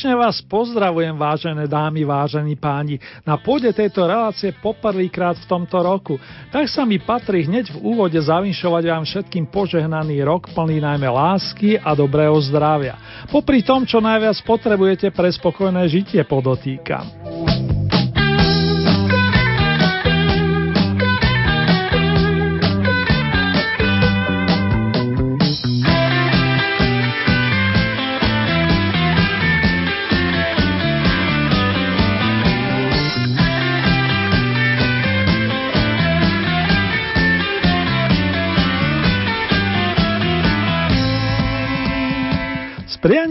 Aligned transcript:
Srdečne 0.00 0.16
vás 0.16 0.40
pozdravujem, 0.40 1.12
vážené 1.12 1.68
dámy, 1.68 2.08
vážení 2.08 2.56
páni, 2.56 2.96
na 3.20 3.36
pôde 3.36 3.68
tejto 3.68 4.08
relácie 4.08 4.48
poprvýkrát 4.56 5.36
v 5.36 5.44
tomto 5.44 5.76
roku. 5.76 6.16
Tak 6.48 6.72
sa 6.72 6.88
mi 6.88 6.96
patrí 6.96 7.44
hneď 7.44 7.68
v 7.68 7.84
úvode 7.84 8.16
zavinšovať 8.16 8.80
vám 8.88 9.04
všetkým 9.04 9.52
požehnaný 9.52 10.24
rok 10.24 10.48
plný 10.56 10.80
najmä 10.80 11.04
lásky 11.04 11.76
a 11.76 11.92
dobrého 11.92 12.32
zdravia. 12.40 12.96
Popri 13.28 13.60
tom, 13.60 13.84
čo 13.84 14.00
najviac 14.00 14.40
potrebujete 14.40 15.12
pre 15.12 15.28
spokojné 15.28 15.84
žitie 15.92 16.24
podotýkam. 16.24 17.29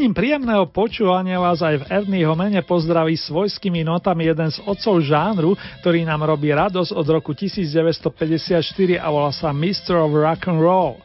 Prianím 0.09 0.41
príjemného 0.41 0.65
počúvania 0.73 1.37
vás 1.37 1.61
aj 1.61 1.85
v 1.85 1.87
Ernieho 2.01 2.33
mene 2.33 2.65
pozdraví 2.65 3.13
svojskými 3.13 3.85
notami 3.85 4.25
jeden 4.25 4.49
z 4.49 4.57
otcov 4.65 5.05
žánru, 5.05 5.53
ktorý 5.85 6.01
nám 6.01 6.25
robí 6.25 6.49
radosť 6.49 6.97
od 6.97 7.05
roku 7.13 7.37
1954 7.37 8.57
a 8.97 9.07
volá 9.13 9.29
sa 9.29 9.53
Mr. 9.53 10.01
of 10.01 10.09
Rock 10.09 10.49
and 10.49 10.65
Roll. 10.65 10.97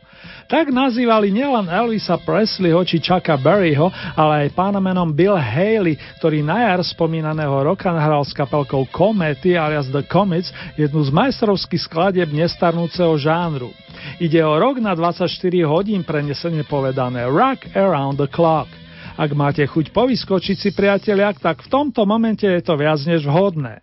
Tak 0.48 0.72
nazývali 0.72 1.28
nielen 1.36 1.68
Elvisa 1.68 2.16
Presleyho 2.16 2.80
či 2.88 2.96
Chucka 2.96 3.36
Berryho, 3.36 3.92
ale 4.16 4.48
aj 4.48 4.56
pána 4.56 4.80
menom 4.80 5.12
Bill 5.12 5.36
Haley, 5.36 6.00
ktorý 6.20 6.40
na 6.40 6.64
jar 6.64 6.80
spomínaného 6.80 7.60
roka 7.60 7.92
nahral 7.92 8.24
s 8.24 8.32
kapelkou 8.32 8.88
Comety 8.88 9.52
alias 9.52 9.92
The 9.92 10.00
Comets 10.08 10.48
jednu 10.80 11.04
z 11.04 11.12
majstrovských 11.12 11.84
skladieb 11.84 12.32
nestarnúceho 12.32 13.20
žánru. 13.20 13.68
Ide 14.16 14.40
o 14.40 14.56
rok 14.56 14.80
na 14.80 14.96
24 14.96 15.28
hodín 15.68 16.00
prenesene 16.08 16.64
povedané 16.64 17.28
Rock 17.28 17.68
Around 17.76 18.16
the 18.16 18.28
Clock. 18.32 18.83
Ak 19.14 19.30
máte 19.30 19.62
chuť 19.62 19.94
povyskočiť 19.94 20.56
si 20.58 20.70
priatelia, 20.74 21.30
tak 21.38 21.62
v 21.62 21.70
tomto 21.70 22.02
momente 22.02 22.42
je 22.42 22.58
to 22.58 22.74
viac 22.74 22.98
než 23.06 23.22
vhodné. 23.30 23.78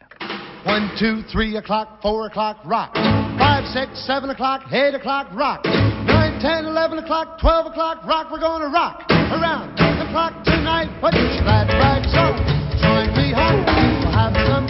1, 0.67 0.91
2, 0.99 1.23
3 1.31 1.55
o'clock, 1.63 2.03
4 2.03 2.27
o'clock, 2.27 2.59
rock. 2.67 2.91
5, 3.39 3.95
6, 3.95 3.95
7 3.95 4.27
o'clock, 4.27 4.67
8 4.67 4.99
o'clock, 4.99 5.31
rock. 5.31 5.63
9, 5.63 6.35
10, 6.43 6.67
11 6.67 6.99
o'clock, 6.99 7.39
12 7.39 7.71
o'clock, 7.71 8.03
rock. 8.03 8.27
We're 8.27 8.43
gonna 8.43 8.67
rock 8.67 9.07
around 9.31 9.71
the 9.79 10.05
clock 10.11 10.35
tonight. 10.43 10.91
Put 10.99 11.15
your 11.15 11.31
glad 11.47 11.71
rags 11.79 12.11
on. 12.11 12.35
Join 12.83 13.09
me 13.15 13.31
home. 13.31 13.63
We'll 14.03 14.11
have 14.11 14.35
some 14.51 14.60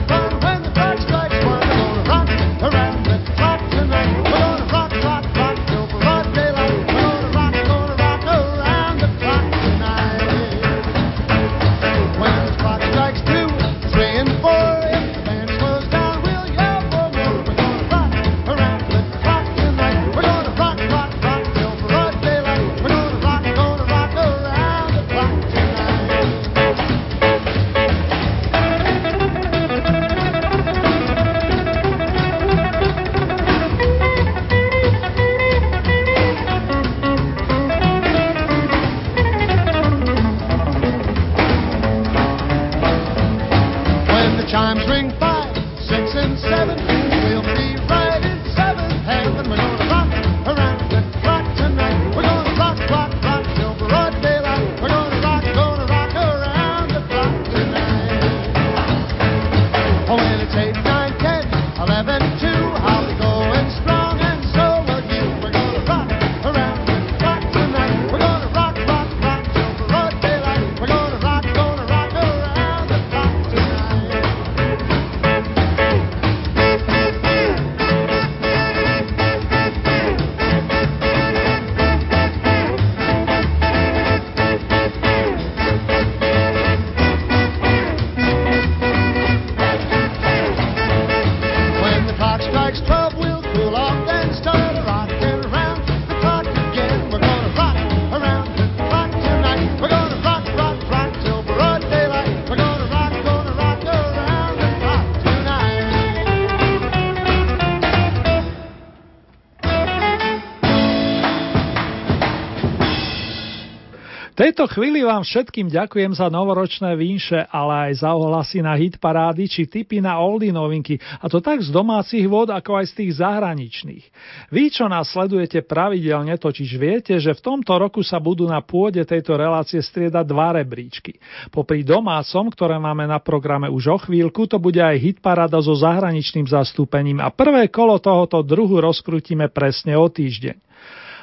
tejto 114.61 114.77
chvíli 114.77 115.01
vám 115.01 115.25
všetkým 115.25 115.73
ďakujem 115.73 116.13
za 116.13 116.29
novoročné 116.29 116.93
výše, 116.93 117.49
ale 117.49 117.89
aj 117.89 118.05
za 118.05 118.13
ohlasy 118.13 118.61
na 118.61 118.77
hit 118.77 119.01
parády 119.01 119.49
či 119.49 119.65
tipy 119.65 120.05
na 120.05 120.21
oldy 120.21 120.53
novinky, 120.53 121.01
a 121.17 121.25
to 121.25 121.41
tak 121.41 121.65
z 121.65 121.73
domácich 121.73 122.29
vod, 122.29 122.53
ako 122.53 122.77
aj 122.77 122.93
z 122.93 122.97
tých 123.01 123.11
zahraničných. 123.25 124.05
Vy, 124.53 124.69
čo 124.69 124.85
nás 124.85 125.09
sledujete 125.09 125.65
pravidelne, 125.65 126.37
totiž 126.37 126.77
viete, 126.77 127.17
že 127.17 127.33
v 127.33 127.41
tomto 127.41 127.73
roku 127.73 128.05
sa 128.05 128.21
budú 128.21 128.45
na 128.45 128.61
pôde 128.61 129.01
tejto 129.01 129.33
relácie 129.33 129.81
striedať 129.81 130.29
dva 130.29 130.53
rebríčky. 130.53 131.17
Popri 131.49 131.81
domácom, 131.81 132.53
ktoré 132.53 132.77
máme 132.77 133.09
na 133.09 133.17
programe 133.17 133.65
už 133.65 133.83
o 133.89 133.97
chvíľku, 133.97 134.45
to 134.45 134.61
bude 134.61 134.77
aj 134.77 134.93
hit 135.01 135.25
paráda 135.25 135.57
so 135.57 135.73
zahraničným 135.73 136.45
zastúpením 136.45 137.17
a 137.17 137.33
prvé 137.33 137.65
kolo 137.73 137.97
tohoto 137.97 138.45
druhu 138.45 138.77
rozkrutíme 138.77 139.49
presne 139.49 139.97
o 139.97 140.05
týždeň. 140.05 140.69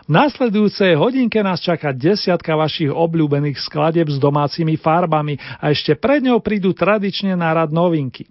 V 0.08 0.16
následujúcej 0.16 0.96
hodinke 0.96 1.36
nás 1.44 1.60
čaká 1.60 1.92
desiatka 1.92 2.56
vašich 2.56 2.88
obľúbených 2.88 3.60
skladeb 3.60 4.08
s 4.08 4.16
domácimi 4.16 4.80
farbami 4.80 5.36
a 5.60 5.68
ešte 5.68 6.00
pred 6.00 6.24
ňou 6.24 6.40
prídu 6.40 6.72
tradične 6.72 7.36
na 7.36 7.52
rad 7.52 7.68
novinky. 7.68 8.24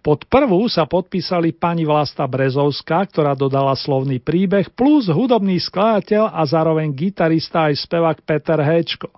Pod 0.00 0.24
prvú 0.24 0.64
sa 0.72 0.88
podpísali 0.88 1.52
pani 1.52 1.84
Vlasta 1.84 2.24
Brezovská, 2.24 3.04
ktorá 3.04 3.36
dodala 3.36 3.76
slovný 3.76 4.24
príbeh, 4.24 4.72
plus 4.72 5.12
hudobný 5.12 5.60
skladateľ 5.60 6.32
a 6.32 6.48
zároveň 6.48 6.88
gitarista 6.96 7.68
aj 7.68 7.84
spevák 7.84 8.24
Peter 8.24 8.64
Hečko. 8.64 9.12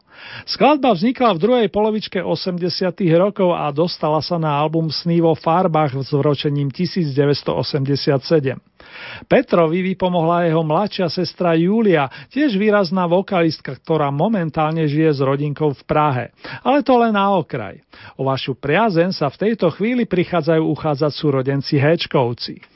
Skladba 0.50 0.98
vznikla 0.98 1.30
v 1.38 1.42
druhej 1.46 1.68
polovičke 1.70 2.18
80. 2.18 2.90
rokov 3.14 3.54
a 3.54 3.70
dostala 3.70 4.18
sa 4.18 4.34
na 4.34 4.50
album 4.50 4.90
Sny 4.90 5.22
vo 5.22 5.38
farbách 5.38 6.02
s 6.02 6.10
vročením 6.10 6.74
1987. 6.74 8.73
Petrovi 9.30 9.94
vypomohla 9.94 10.50
jeho 10.50 10.62
mladšia 10.66 11.08
sestra 11.08 11.56
Julia, 11.56 12.10
tiež 12.28 12.58
výrazná 12.58 13.06
vokalistka, 13.08 13.78
ktorá 13.78 14.10
momentálne 14.10 14.84
žije 14.84 15.10
s 15.16 15.20
rodinkou 15.22 15.72
v 15.72 15.82
Prahe. 15.86 16.24
Ale 16.66 16.82
to 16.82 16.98
len 16.98 17.14
na 17.14 17.32
okraj. 17.32 17.80
O 18.18 18.26
vašu 18.26 18.58
priazen 18.58 19.14
sa 19.14 19.30
v 19.30 19.50
tejto 19.50 19.70
chvíli 19.72 20.04
prichádzajú 20.04 20.62
uchádzať 20.64 21.12
súrodenci 21.14 21.78
Hečkovci. 21.78 22.73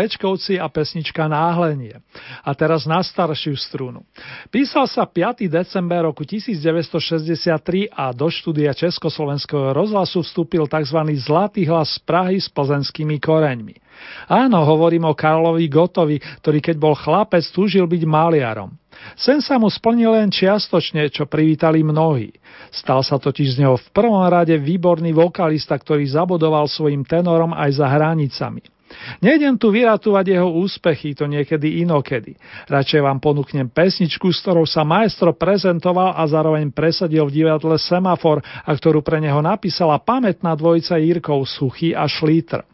Hečkovci 0.00 0.56
a 0.56 0.66
pesnička 0.72 1.28
Náhlenie. 1.28 2.00
A 2.40 2.50
teraz 2.56 2.88
na 2.88 3.04
staršiu 3.04 3.52
strunu. 3.60 4.00
Písal 4.48 4.88
sa 4.88 5.04
5. 5.04 5.44
december 5.44 6.08
roku 6.08 6.24
1963 6.24 7.92
a 7.92 8.08
do 8.16 8.32
štúdia 8.32 8.72
Československého 8.72 9.76
rozhlasu 9.76 10.24
vstúpil 10.24 10.64
tzv. 10.64 10.98
Zlatý 11.20 11.68
hlas 11.68 12.00
z 12.00 12.08
Prahy 12.08 12.40
s 12.40 12.48
plzenskými 12.48 13.20
koreňmi. 13.20 13.76
Áno, 14.32 14.64
hovorím 14.64 15.12
o 15.12 15.14
Karlovi 15.14 15.68
Gotovi, 15.68 16.16
ktorý 16.40 16.58
keď 16.64 16.76
bol 16.80 16.96
chlapec 16.96 17.44
túžil 17.52 17.84
byť 17.84 18.02
maliarom. 18.08 18.72
Sen 19.16 19.40
sa 19.44 19.56
mu 19.60 19.68
splnil 19.68 20.16
len 20.16 20.28
čiastočne, 20.32 21.08
čo 21.12 21.28
privítali 21.28 21.84
mnohí. 21.84 22.32
Stal 22.72 23.04
sa 23.04 23.16
totiž 23.20 23.56
z 23.56 23.60
neho 23.64 23.76
v 23.76 23.88
prvom 23.92 24.24
rade 24.24 24.56
výborný 24.56 25.12
vokalista, 25.12 25.76
ktorý 25.76 26.04
zabodoval 26.08 26.68
svojim 26.68 27.04
tenorom 27.04 27.52
aj 27.52 27.80
za 27.80 27.86
hranicami. 27.88 28.64
Nejdem 29.22 29.56
tu 29.56 29.70
vyratovať 29.70 30.24
jeho 30.34 30.50
úspechy, 30.50 31.14
to 31.14 31.30
niekedy 31.30 31.82
inokedy. 31.82 32.34
Radšej 32.66 33.00
vám 33.00 33.22
ponúknem 33.22 33.70
pesničku, 33.70 34.30
s 34.30 34.42
ktorou 34.42 34.66
sa 34.66 34.82
maestro 34.82 35.32
prezentoval 35.34 36.14
a 36.14 36.22
zároveň 36.26 36.74
presadil 36.74 37.26
v 37.30 37.42
divadle 37.42 37.78
Semafor 37.78 38.42
a 38.42 38.70
ktorú 38.70 39.00
pre 39.00 39.22
neho 39.22 39.38
napísala 39.38 40.02
pamätná 40.02 40.54
dvojica 40.58 40.98
Jirkov 40.98 41.46
Suchy 41.46 41.94
a 41.94 42.06
Šlítr. 42.10 42.66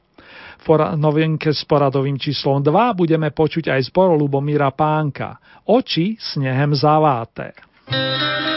V 0.66 0.75
novinke 0.99 1.54
s 1.54 1.62
poradovým 1.62 2.18
číslom 2.18 2.58
2 2.58 2.99
budeme 2.99 3.30
počuť 3.30 3.70
aj 3.70 3.87
zbor 3.92 4.18
Lubomíra 4.18 4.75
Pánka. 4.75 5.38
Oči 5.62 6.18
snehem 6.18 6.75
zaváté. 6.75 7.54
thank 7.87 8.50
you 8.50 8.55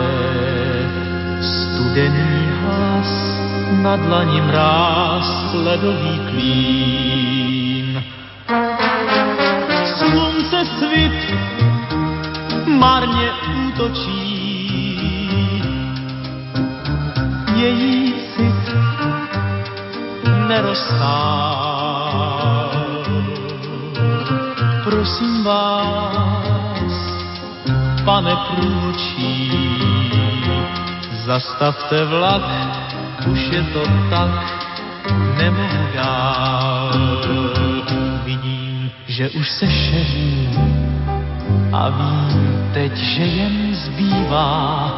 studený 1.41 2.49
hlas, 2.61 3.11
na 3.83 3.97
dlani 3.97 4.41
mráz, 4.41 5.55
ledový 5.55 6.21
klín. 6.31 8.05
Slunce 9.99 10.65
svit 10.79 11.21
marně 12.67 13.29
útočí, 13.67 14.29
její 17.57 18.15
cit 18.37 18.88
nerostál. 20.49 22.29
Prosím 24.85 25.45
vás, 25.45 26.93
pane 28.05 28.37
průčí, 28.37 29.53
zastavte 31.27 32.05
vlak, 32.05 32.43
už 33.27 33.41
je 33.53 33.63
to 33.63 33.83
tak, 34.11 34.65
nemohu 35.37 35.87
dál. 35.95 36.93
Vidím, 38.25 38.91
že 39.07 39.31
už 39.31 39.51
se 39.51 39.67
šeří 39.67 40.49
a 41.73 41.89
vím 41.89 42.71
teď, 42.75 42.97
že 42.97 43.23
jen 43.23 43.75
zbývá 43.75 44.93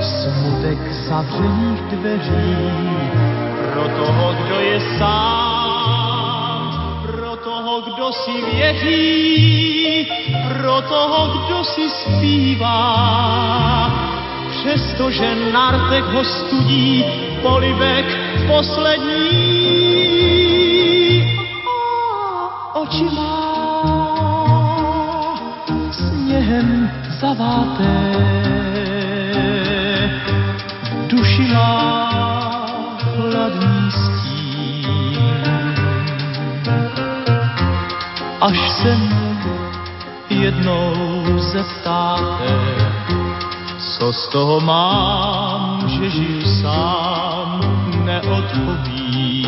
smutek 0.00 0.92
zavřených 0.92 1.80
dveří 1.80 3.35
pro 3.76 3.88
toho, 3.88 4.32
kdo 4.32 4.60
je 4.60 4.80
sám, 4.98 6.62
pro 7.02 7.36
toho, 7.36 7.80
kdo 7.80 8.12
si 8.12 8.32
věří, 8.52 10.08
pro 10.48 10.82
toho, 10.82 11.28
kdo 11.36 11.64
si 11.64 11.90
zpívá. 11.90 12.86
Přestože 14.50 15.34
na 15.52 15.70
rtech 15.70 16.04
ho 16.04 16.24
studí 16.24 17.04
polivek 17.42 18.06
poslední. 18.46 19.66
Oči 22.74 23.04
má 23.04 23.76
sněhem 25.92 26.90
zaváté, 27.20 28.12
duši 31.08 31.42
má 31.42 32.35
chladný 33.46 33.90
stín. 33.90 35.44
Až 38.40 38.70
se 38.70 38.96
mě 38.96 39.26
jednou 40.30 41.24
zeptáte, 41.38 42.58
co 43.78 44.12
z 44.12 44.28
toho 44.28 44.60
mám, 44.60 45.88
že 45.88 46.10
žiju 46.10 46.42
sám, 46.62 47.60
neodpovím. 48.04 49.46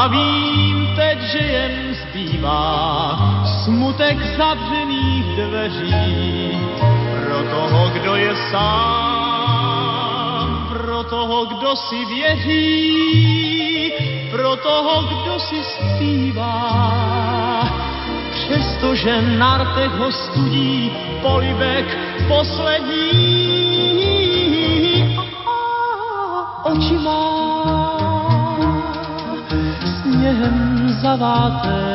A 0.00 0.06
vím 0.08 0.88
teď, 0.96 1.18
že 1.20 1.38
jen 1.38 1.94
zbývá 1.94 3.18
smutek 3.64 4.16
zavřených 4.36 5.24
dveří 5.36 6.58
pro 7.24 7.42
toho, 7.50 7.88
kdo 7.88 8.14
je 8.14 8.36
sám, 8.50 9.68
pro 10.68 11.04
toho, 11.04 11.44
kdo 11.46 11.76
si 11.76 12.04
věří, 12.04 13.92
pro 14.30 14.56
toho, 14.56 15.02
kdo 15.02 15.40
si 15.40 15.64
zpívá. 15.64 16.88
Přestože 18.32 19.22
na 19.22 19.58
rtech 19.58 19.92
ho 19.92 20.12
studí 20.12 20.92
polivek 21.22 21.98
poslední. 22.28 23.50
Oči 26.64 26.94
má 26.94 27.29
sněhem 30.30 30.88
zaváté, 31.02 31.94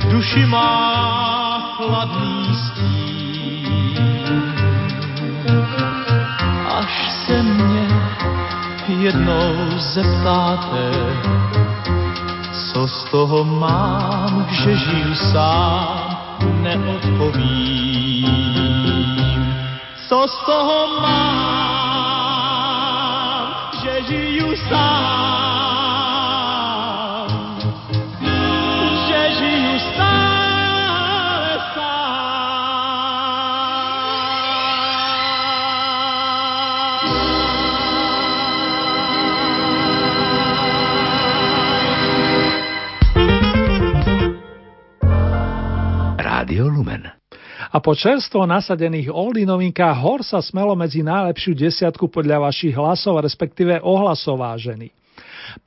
v 0.00 0.10
duši 0.10 0.46
má 0.46 1.74
chladný 1.76 2.54
stín. 2.54 3.98
Až 6.78 7.12
se 7.26 7.42
mě 7.42 7.88
jednou 8.88 9.54
zeptáte, 9.76 10.90
co 12.52 12.88
z 12.88 13.04
toho 13.04 13.44
mám, 13.44 14.46
že 14.50 14.76
žiju 14.76 15.14
sám, 15.14 16.18
neodpovím. 16.62 18.30
Co 20.08 20.26
z 20.28 20.44
toho 20.46 21.00
mám, 21.02 21.99
že 24.00 24.08
žiju 24.08 24.56
sám, 24.64 25.60
že 29.04 29.20
žiju 29.36 29.76
stále 29.92 31.52
Rádio 46.16 46.72
Lumen. 46.72 47.09
A 47.80 47.88
po 47.88 47.96
čerstvo 47.96 48.44
nasadených 48.44 49.08
novinkách 49.48 50.04
Hor 50.04 50.20
sa 50.20 50.44
smelo 50.44 50.76
medzi 50.76 51.00
najlepšiu 51.00 51.56
desiatku 51.56 52.12
podľa 52.12 52.44
vašich 52.44 52.76
hlasov, 52.76 53.16
respektíve 53.24 53.80
ohlasov 53.80 54.36
vážený. 54.36 54.92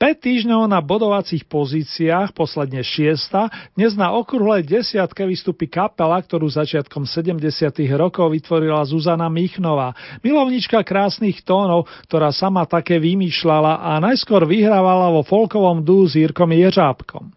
týždňov 0.00 0.64
na 0.64 0.80
bodovacích 0.80 1.44
pozíciách, 1.44 2.32
posledne 2.32 2.80
šiesta, 2.80 3.52
dnes 3.76 3.92
na 3.92 4.16
okrúhlej 4.16 4.64
desiatke 4.64 5.28
vystupí 5.28 5.68
kapela, 5.68 6.16
ktorú 6.16 6.48
začiatkom 6.48 7.04
70. 7.04 7.44
rokov 7.92 8.32
vytvorila 8.32 8.80
Zuzana 8.88 9.28
Michnová, 9.28 9.92
milovnička 10.24 10.80
krásnych 10.80 11.44
tónov, 11.44 11.84
ktorá 12.08 12.32
sama 12.32 12.64
také 12.64 12.96
vymýšľala 12.96 13.84
a 13.84 14.00
najskôr 14.00 14.48
vyhrávala 14.48 15.12
vo 15.12 15.20
folkovom 15.20 15.84
dú 15.84 16.08
s 16.08 16.16
Jirkom 16.16 16.48
Jeřábkom. 16.56 17.28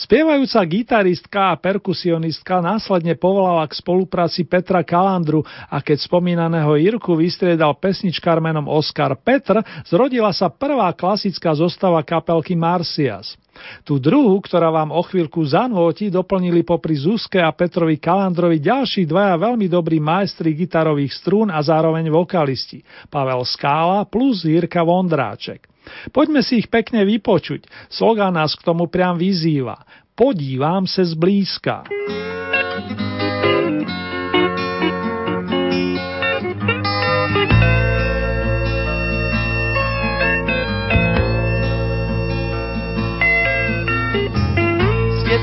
Spievajúca 0.00 0.60
gitaristka 0.64 1.52
a 1.52 1.60
perkusionistka 1.60 2.64
následne 2.64 3.12
povolala 3.12 3.68
k 3.68 3.76
spolupráci 3.76 4.48
Petra 4.48 4.80
Kalandru 4.80 5.44
a 5.68 5.84
keď 5.84 6.00
spomínaného 6.08 6.80
Jirku 6.80 7.12
vystriedal 7.12 7.76
pesničkár 7.76 8.40
menom 8.40 8.64
Oskar 8.72 9.12
Petr, 9.20 9.60
zrodila 9.84 10.32
sa 10.32 10.48
prvá 10.48 10.88
klasická 10.96 11.52
zostava 11.52 11.89
zostava 11.90 12.06
kapelky 12.06 12.54
Marcias. 12.54 13.34
Tú 13.82 13.98
druhú, 13.98 14.38
ktorá 14.38 14.70
vám 14.70 14.94
o 14.94 15.02
chvíľku 15.02 15.42
zanúti, 15.42 16.06
doplnili 16.06 16.62
popri 16.62 16.94
Zuzke 16.94 17.42
a 17.42 17.50
Petrovi 17.50 17.98
Kalandrovi 17.98 18.62
ďalší 18.62 19.10
dvaja 19.10 19.34
veľmi 19.34 19.66
dobrí 19.66 19.98
majstri 19.98 20.54
gitarových 20.54 21.10
strún 21.10 21.50
a 21.50 21.58
zároveň 21.58 22.06
vokalisti. 22.14 22.86
Pavel 23.10 23.42
Skála 23.42 24.06
plus 24.06 24.46
Jirka 24.46 24.86
Vondráček. 24.86 25.66
Poďme 26.14 26.46
si 26.46 26.62
ich 26.62 26.70
pekne 26.70 27.02
vypočuť. 27.02 27.66
Slogan 27.90 28.38
nás 28.38 28.54
k 28.54 28.62
tomu 28.62 28.86
priam 28.86 29.18
vyzýva. 29.18 29.82
Podívam 30.14 30.86
se 30.86 31.02
zblízka. 31.04 31.90
Svět 31.90 33.09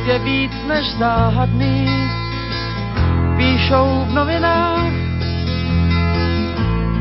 je 0.08 0.20
víc 0.20 0.52
než 0.68 0.86
záhadný, 1.00 1.88
píšou 3.38 4.06
v 4.08 4.14
novinách, 4.14 4.94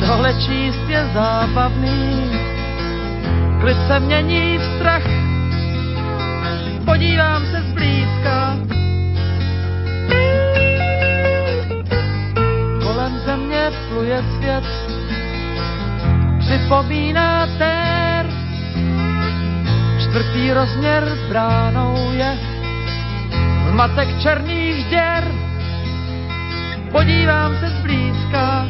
tohle 0.00 0.34
číst 0.34 0.88
je 0.88 1.10
zábavný, 1.14 2.30
klid 3.60 3.76
se 3.86 4.00
mění 4.00 4.58
v 4.58 4.64
strach, 4.64 5.06
podívám 6.84 7.46
se 7.46 7.62
zblízka. 7.62 8.56
Kolem 12.82 13.18
země 13.18 13.70
pluje 13.88 14.25
svět, 14.36 14.64
připomíná 16.38 17.46
tér, 17.58 18.26
čtvrtý 19.98 20.52
rozměr 20.52 21.18
bránou 21.28 22.12
je 22.12 22.56
zmatek 23.70 24.08
černých 24.23 24.85
děr. 24.90 25.25
Podívám 26.92 27.56
se 27.61 27.68
zblízka, 27.68 28.66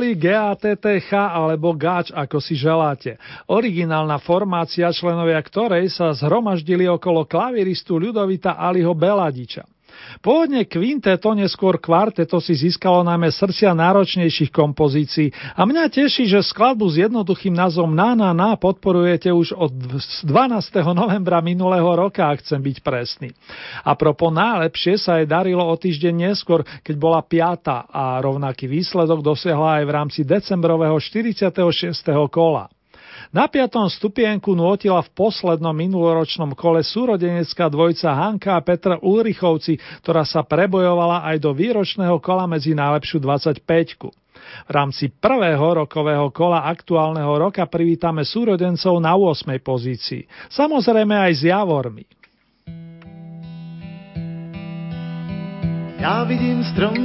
zneli 0.00 0.16
GATTH 0.16 1.12
alebo 1.12 1.76
GAČ, 1.76 2.16
ako 2.16 2.40
si 2.40 2.56
želáte. 2.56 3.20
Originálna 3.52 4.16
formácia, 4.16 4.88
členovia 4.96 5.36
ktorej 5.44 5.92
sa 5.92 6.16
zhromaždili 6.16 6.88
okolo 6.88 7.28
klaviristu 7.28 8.00
Ľudovita 8.00 8.56
Aliho 8.56 8.96
Beladiča. 8.96 9.68
Pôvodne 10.18 10.66
kvinteto, 10.66 11.30
neskôr 11.38 11.78
kvarteto 11.78 12.42
si 12.42 12.58
získalo 12.58 13.06
najmä 13.06 13.30
srdcia 13.30 13.70
náročnejších 13.70 14.50
kompozícií 14.50 15.30
a 15.54 15.62
mňa 15.62 15.86
teší, 15.86 16.26
že 16.26 16.42
skladbu 16.42 16.90
s 16.90 17.06
jednoduchým 17.06 17.54
názvom 17.54 17.94
Na 17.94 18.18
na 18.18 18.34
na 18.34 18.58
podporujete 18.58 19.30
už 19.30 19.54
od 19.54 19.70
12. 19.70 20.26
novembra 20.90 21.38
minulého 21.38 21.86
roka, 21.94 22.26
ak 22.26 22.42
chcem 22.42 22.58
byť 22.58 22.76
presný. 22.82 23.30
A 23.86 23.94
propo 23.94 24.34
najlepšie 24.34 24.98
sa 24.98 25.22
jej 25.22 25.30
darilo 25.30 25.62
o 25.62 25.78
týždeň 25.78 26.34
neskôr, 26.34 26.66
keď 26.82 26.94
bola 26.98 27.22
piata 27.22 27.86
a 27.86 28.18
rovnaký 28.18 28.66
výsledok 28.66 29.22
dosiahla 29.22 29.80
aj 29.80 29.84
v 29.86 29.94
rámci 29.94 30.20
decembrového 30.26 30.98
46. 30.98 31.54
kola. 32.26 32.66
Na 33.30 33.46
piatom 33.46 33.86
stupienku 33.86 34.58
nôtila 34.58 34.98
v 35.06 35.14
poslednom 35.14 35.70
minuloročnom 35.70 36.50
kole 36.58 36.82
súrodenecká 36.82 37.70
dvojca 37.70 38.10
Hanka 38.10 38.58
a 38.58 38.64
Petra 38.66 38.98
Ulrichovci, 38.98 39.78
ktorá 40.02 40.26
sa 40.26 40.42
prebojovala 40.42 41.22
aj 41.30 41.38
do 41.38 41.54
výročného 41.54 42.18
kola 42.18 42.50
medzi 42.50 42.74
najlepšiu 42.74 43.22
25. 43.22 43.62
V 44.66 44.70
rámci 44.74 45.14
prvého 45.14 45.62
rokového 45.62 46.26
kola 46.34 46.66
aktuálneho 46.66 47.30
roka 47.38 47.62
privítame 47.70 48.26
súrodencov 48.26 48.98
na 48.98 49.14
8. 49.14 49.46
pozícii. 49.62 50.26
Samozrejme 50.50 51.14
aj 51.14 51.32
s 51.38 51.42
Javormi. 51.46 52.04
Já 56.02 56.24
vidím 56.24 56.64
strom, 56.64 56.96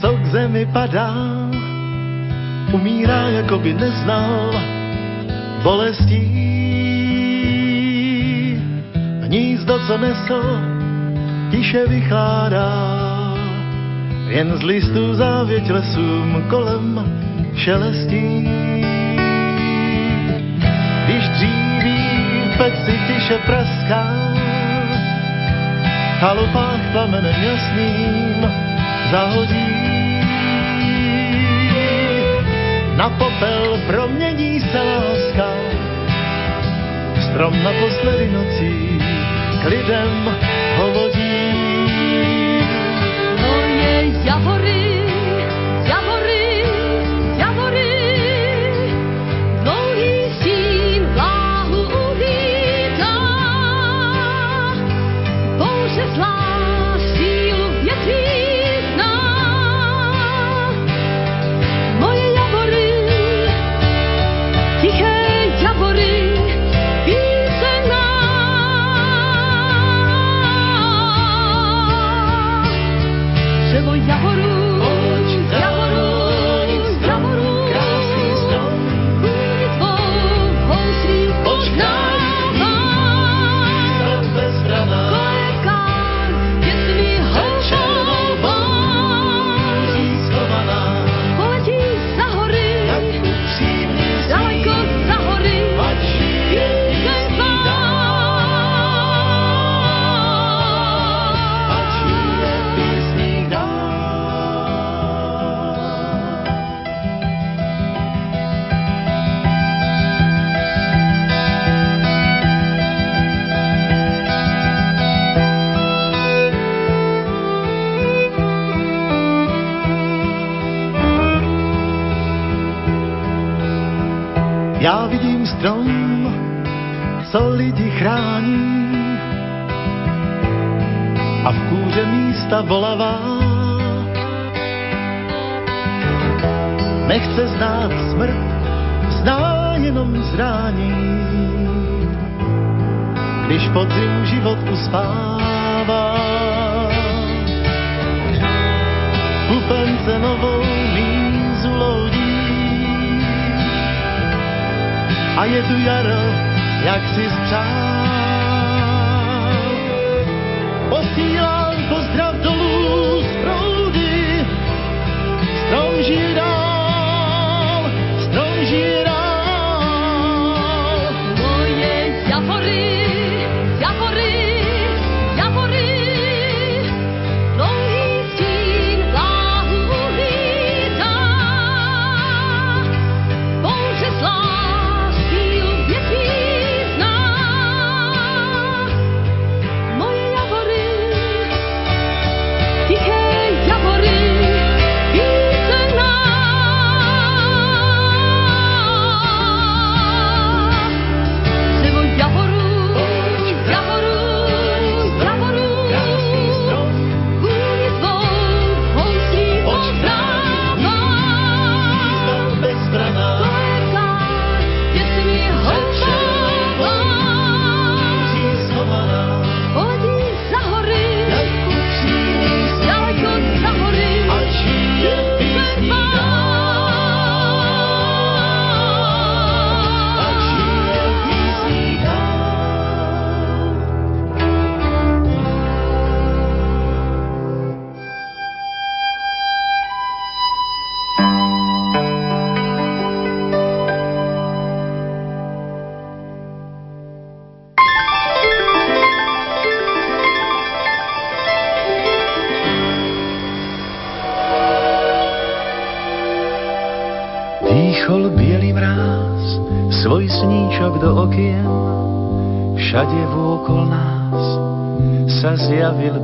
co 0.00 0.08
k 0.16 0.24
zemi 0.32 0.64
padá, 0.72 1.12
umírá, 2.72 3.28
jako 3.28 3.58
by 3.58 3.74
neznal 3.74 4.50
bolestí. 5.62 6.22
Hnízdo, 9.20 9.78
co 9.86 9.98
nesl, 9.98 10.42
tiše 11.50 11.86
vychládá, 11.86 12.72
jen 14.28 14.58
z 14.58 14.62
listů 14.62 15.14
závěť 15.14 15.70
lesům 15.70 16.44
kolem 16.50 17.04
šelestí. 17.56 18.48
Když 21.04 21.28
dříví 21.28 21.98
v 22.54 22.58
peci 22.58 22.98
tiše 23.06 23.38
praská, 23.46 24.04
halopách 26.20 26.92
plamenem 26.92 27.42
jasným 27.42 28.52
zahodí 29.10 29.99
na 33.00 33.08
popel 33.10 33.80
promění 33.86 34.60
se 34.60 34.80
láska. 34.82 35.48
Strom 37.30 37.62
naposledy 37.62 38.28
nocí 38.28 38.98
k 39.62 39.64
lidem 39.68 40.36
hovoří. 40.76 41.52
Moje 43.40 44.12
javory 44.24 45.09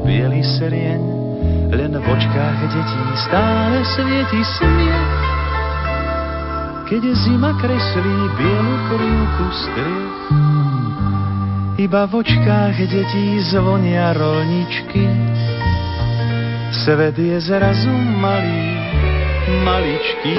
biely 0.07 0.43
serieň, 0.47 1.03
len 1.75 1.93
v 1.99 2.07
očkách 2.07 2.61
detí 2.71 3.03
stále 3.27 3.83
svieti 3.99 4.41
smiech. 4.57 5.15
Keď 6.87 7.03
zima 7.27 7.51
kreslí 7.59 8.19
bielu 8.39 8.77
krúku 8.87 9.47
striech, 9.51 10.19
iba 11.83 12.07
v 12.07 12.13
očkách 12.23 12.79
detí 12.87 13.43
zvonia 13.51 14.15
rolničky. 14.15 15.11
Svet 16.87 17.19
je 17.19 17.43
zrazu 17.43 17.91
malý, 18.23 18.71
maličký. 19.67 20.39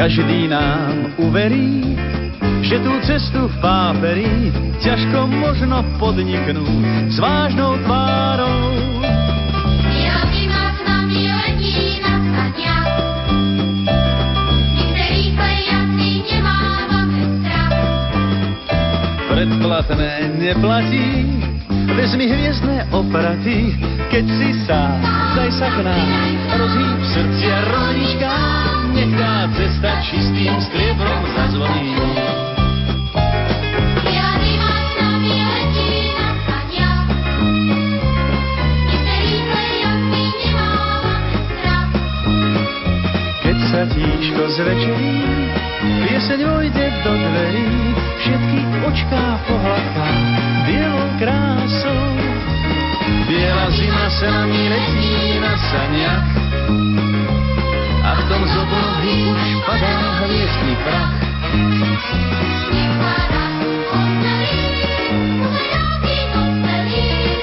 Každý 0.00 0.48
nám 0.48 1.12
uverí, 1.20 1.92
že 2.64 2.80
tú 2.80 2.88
cestu 3.04 3.52
v 3.52 3.56
páperi 3.60 4.48
ťažko 4.80 5.28
možno 5.28 5.84
podniknúť 6.00 7.12
s 7.12 7.20
vážnou 7.20 7.76
tvárou. 7.84 8.80
Nami 10.88 11.28
letí 11.28 12.00
na 12.00 12.16
strach. 12.32 12.88
Predplatné 19.28 20.12
neplatí, 20.40 21.28
vezmi 21.92 22.24
hviezdne 22.24 22.88
opraty, 22.88 23.76
keď 24.08 24.24
si 24.32 24.48
sám, 24.64 24.96
daj 25.36 25.50
sa 25.60 25.68
k 25.68 25.78
nám, 25.84 26.08
rozhýb 26.56 27.00
srdcia 27.04 27.56
rolnička, 27.68 28.32
nech 29.00 29.16
tá 29.16 29.48
cesta 29.56 29.92
čistým 30.04 30.60
striebrom 30.60 31.24
zazvoní. 31.32 31.96
Sa 43.70 43.86
tíško 43.86 44.50
zvečerí, 44.50 45.22
pieseň 46.02 46.40
vojde 46.42 46.90
do 47.06 47.12
dverí, 47.14 47.70
všetky 48.18 48.60
očká 48.82 49.38
pohľadká 49.46 50.08
bielou 50.66 51.06
krásou. 51.22 52.06
Biela 53.30 53.70
zima 53.70 54.10
sa 54.10 54.26
nami 54.42 54.74
letí 54.74 55.38
na 55.38 55.54
saniach 55.70 56.28
a 58.02 58.10
v 58.10 58.22
tom 58.26 58.42
z 58.42 58.54
oblohy 58.58 58.89
už 59.10 59.42
padá 59.66 59.96
hviezdny 60.22 60.74
prach. 60.86 61.14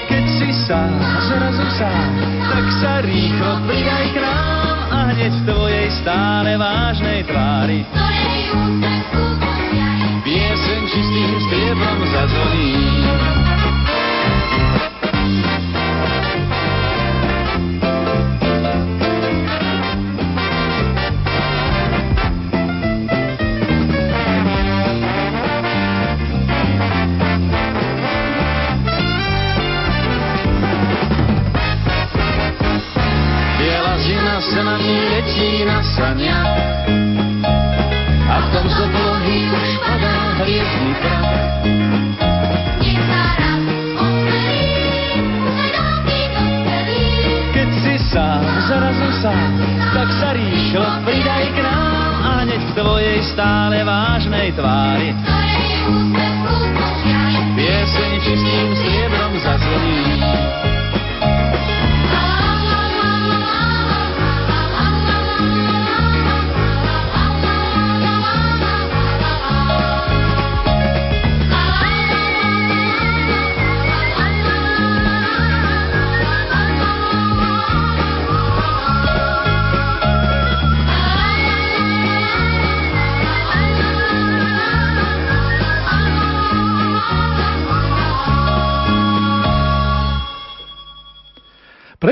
Keď 0.08 0.26
si 0.40 0.50
sám, 0.68 0.92
zrazu 1.28 1.68
sám, 1.76 2.12
tak 2.48 2.66
sa 2.80 2.92
rýchlo 3.04 3.52
pridaj 3.68 4.06
k 4.16 4.18
nám 4.24 4.78
a 4.88 5.00
hneď 5.12 5.34
v 5.34 5.44
tvojej 5.44 5.88
stále 6.00 6.52
vážnej 6.56 7.20
tvári 7.28 7.97
sa 34.52 34.62
na 34.64 34.76
ní 34.80 34.96
letí 35.12 35.50
na 35.68 35.80
saniach 35.84 36.52
a 38.28 38.36
v 38.44 38.48
tom 38.54 38.66
z 38.70 38.78
oblohy 38.80 39.38
už 39.52 39.70
padá 39.84 40.16
hviezdny 40.44 40.94
prach. 41.02 41.32
Keď 47.56 47.70
si 47.82 47.96
sám, 48.14 48.44
zrazu 48.70 49.10
sám, 49.20 49.52
tak 49.96 50.10
sa 50.22 50.30
rýchlo 50.36 50.86
pridaj 51.04 51.46
k 51.52 51.58
nám 51.66 52.14
a 52.22 52.32
hneď 52.46 52.62
v 52.62 52.72
tvojej 52.78 53.20
stále 53.32 53.82
vážnej 53.84 54.54
tvári 54.54 55.12
skúposiaj. 55.88 57.36
čistým 58.24 58.70
striebrom 58.76 59.34
zazvoní. 59.40 60.77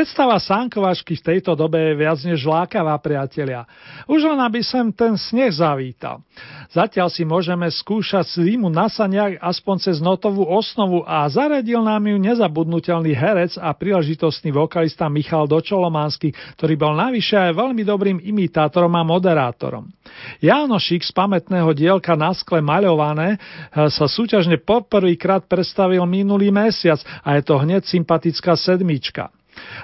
Predstava 0.06 0.38
sánkovačky 0.38 1.18
v 1.18 1.26
tejto 1.34 1.58
dobe 1.58 1.82
je 1.82 1.98
viac 1.98 2.22
než 2.22 2.46
lákavá, 2.46 2.94
priatelia. 3.02 3.66
Už 4.06 4.22
len 4.22 4.38
aby 4.38 4.62
sem 4.62 4.94
ten 4.94 5.18
sneh 5.18 5.50
zavítal. 5.50 6.22
Zatiaľ 6.70 7.10
si 7.10 7.26
môžeme 7.26 7.66
skúšať 7.66 8.38
zimu 8.38 8.70
na 8.70 8.86
saniach 8.86 9.42
aspoň 9.42 9.76
cez 9.82 9.98
notovú 9.98 10.46
osnovu 10.46 11.02
a 11.10 11.26
zaradil 11.26 11.82
nám 11.82 12.06
ju 12.06 12.22
nezabudnutelný 12.22 13.18
herec 13.18 13.58
a 13.58 13.74
príležitostný 13.74 14.54
vokalista 14.54 15.10
Michal 15.10 15.50
Dočolománsky, 15.50 16.38
ktorý 16.54 16.78
bol 16.78 16.94
navyše 16.94 17.42
aj 17.42 17.58
veľmi 17.58 17.82
dobrým 17.82 18.22
imitátorom 18.22 18.94
a 18.94 19.02
moderátorom. 19.02 19.90
Jánošik 20.38 21.02
z 21.02 21.18
pamätného 21.18 21.74
dielka 21.74 22.14
na 22.14 22.30
skle 22.38 22.62
maľované 22.62 23.42
sa 23.74 24.06
súťažne 24.06 24.62
poprvýkrát 24.62 25.50
predstavil 25.50 26.06
minulý 26.06 26.54
mesiac 26.54 27.02
a 27.26 27.34
je 27.34 27.42
to 27.42 27.58
hneď 27.58 27.90
sympatická 27.90 28.54
sedmička. 28.54 29.34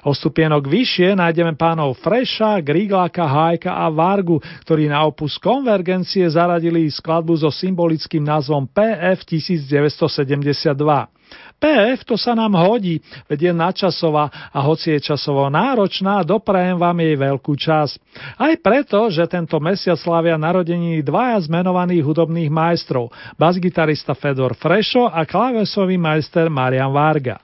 O 0.07 0.15
stupienok 0.15 0.65
vyššie 0.65 1.15
nájdeme 1.17 1.53
pánov 1.59 1.99
Freša, 2.01 2.59
Grigláka, 2.65 3.27
Hajka 3.27 3.71
a 3.71 3.87
Vargu, 3.89 4.41
ktorí 4.65 4.89
na 4.89 5.05
opus 5.05 5.37
konvergencie 5.37 6.25
zaradili 6.29 6.89
skladbu 6.89 7.37
so 7.37 7.49
symbolickým 7.53 8.25
názvom 8.25 8.65
PF 8.69 9.25
1972. 9.27 11.21
PF 11.61 11.99
to 12.09 12.17
sa 12.17 12.33
nám 12.33 12.57
hodí, 12.57 12.97
veď 13.29 13.39
je 13.49 13.53
nadčasová 13.53 14.33
a 14.49 14.59
hoci 14.65 14.97
je 14.97 15.13
časovo 15.13 15.45
náročná, 15.45 16.25
doprajem 16.25 16.73
vám 16.73 16.97
jej 16.97 17.13
veľkú 17.13 17.53
čas. 17.53 18.01
Aj 18.33 18.57
preto, 18.57 19.13
že 19.13 19.29
tento 19.29 19.61
mesiac 19.61 20.01
slavia 20.01 20.41
narodení 20.41 21.05
dvaja 21.05 21.37
zmenovaných 21.45 22.01
hudobných 22.01 22.49
majstrov, 22.49 23.13
basgitarista 23.37 24.17
Fedor 24.17 24.57
Frešo 24.57 25.05
a 25.05 25.21
klávesový 25.21 26.01
majster 26.01 26.49
Marian 26.49 26.89
Varga. 26.89 27.37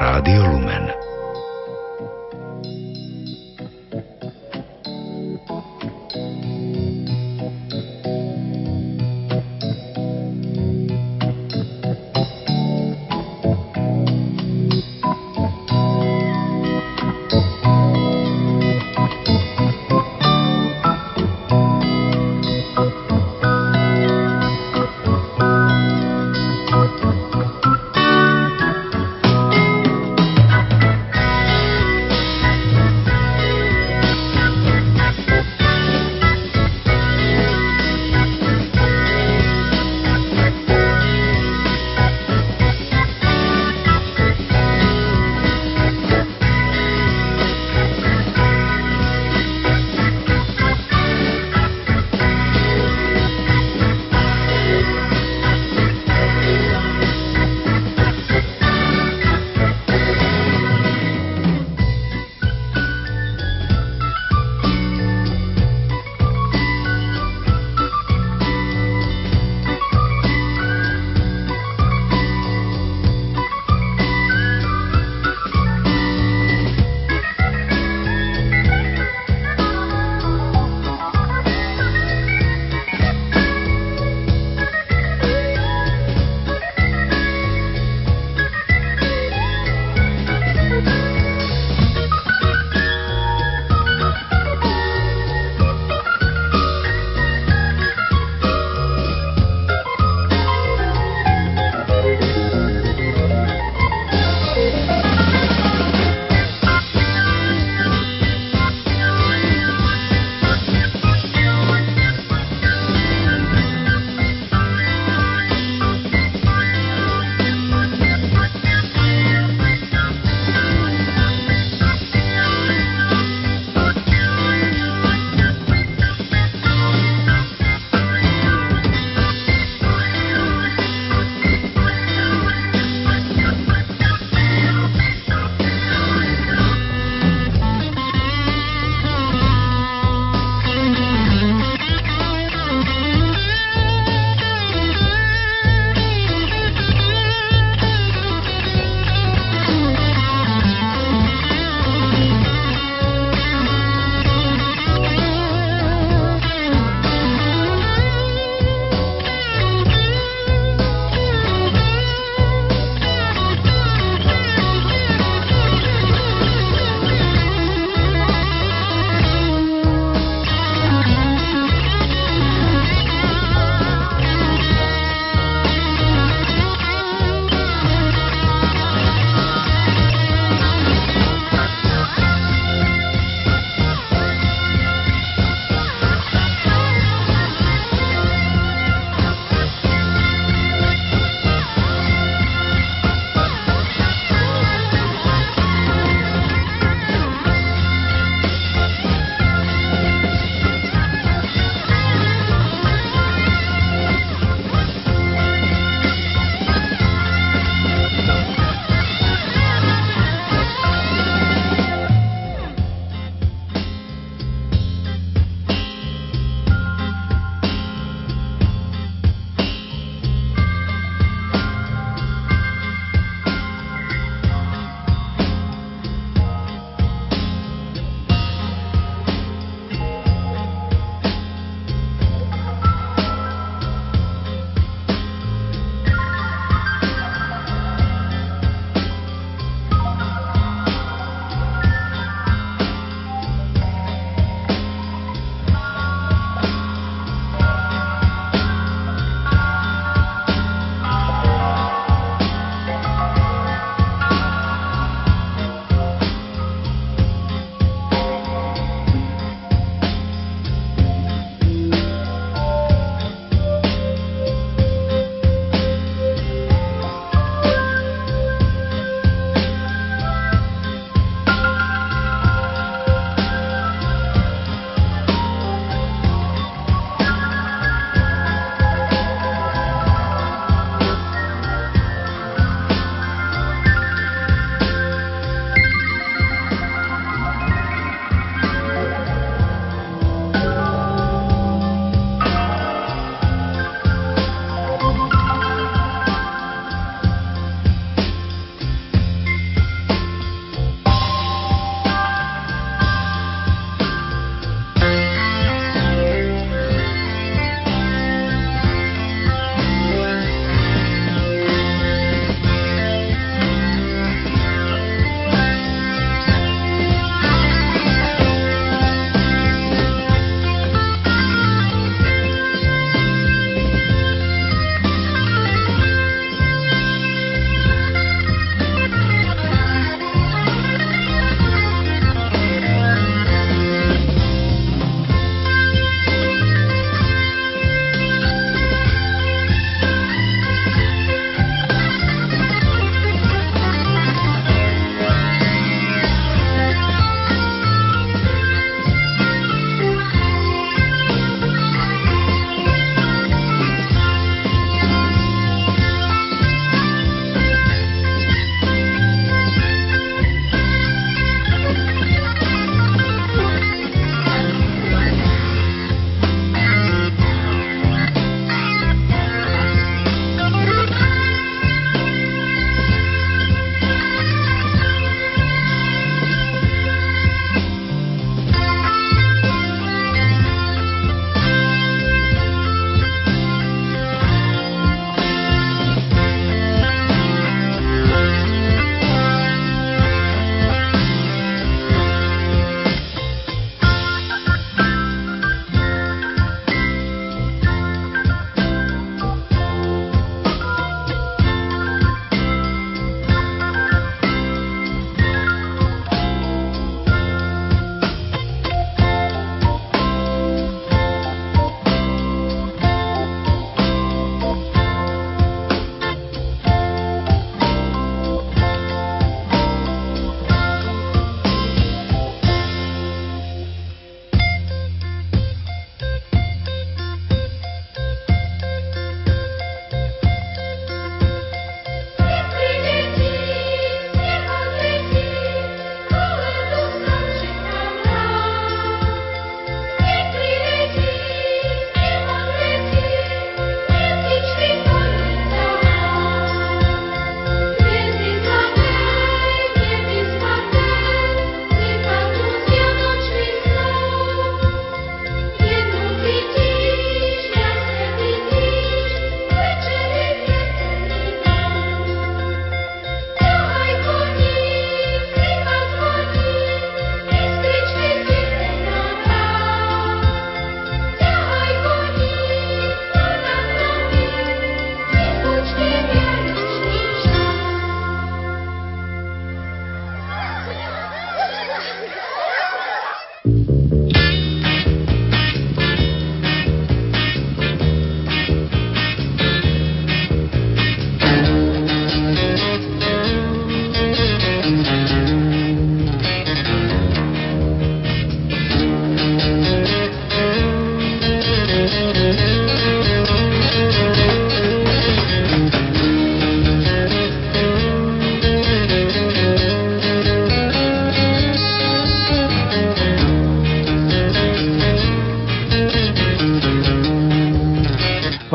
Rádio 0.00 0.46
Lumen. 0.46 0.99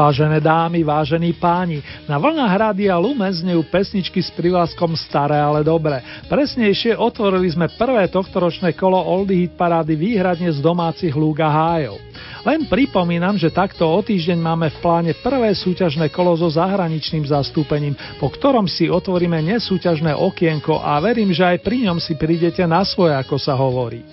Vážené 0.05 0.37
dámy, 0.37 0.85
vážení 0.85 1.33
páni, 1.33 1.81
na 2.05 2.21
vlnách 2.21 2.53
Rádia 2.53 2.93
Lumen 2.93 3.33
znejú 3.33 3.65
pesničky 3.65 4.21
s 4.21 4.29
privlaskom 4.37 4.93
Staré, 4.93 5.41
ale 5.41 5.65
dobré. 5.65 5.97
Presnejšie 6.29 6.93
otvorili 6.93 7.49
sme 7.49 7.73
prvé 7.73 8.05
tohtoročné 8.13 8.77
kolo 8.77 9.01
Oldy 9.01 9.41
Hit 9.41 9.57
parády 9.57 9.97
výhradne 9.97 10.53
z 10.53 10.61
domácich 10.61 11.09
lúk 11.09 11.41
a 11.41 11.49
hájov. 11.49 11.97
Len 12.45 12.69
pripomínam, 12.69 13.33
že 13.33 13.49
takto 13.49 13.89
o 13.89 13.97
týždeň 13.97 14.37
máme 14.37 14.69
v 14.69 14.77
pláne 14.77 15.11
prvé 15.25 15.57
súťažné 15.57 16.13
kolo 16.13 16.37
so 16.37 16.53
zahraničným 16.53 17.25
zastúpením, 17.25 17.97
po 18.21 18.29
ktorom 18.29 18.69
si 18.69 18.85
otvoríme 18.85 19.41
nesúťažné 19.41 20.13
okienko 20.13 20.85
a 20.85 21.01
verím, 21.01 21.33
že 21.33 21.49
aj 21.49 21.65
pri 21.65 21.89
ňom 21.89 21.97
si 21.97 22.13
prídete 22.13 22.61
na 22.69 22.85
svoje, 22.85 23.17
ako 23.17 23.41
sa 23.41 23.57
hovorí. 23.57 24.05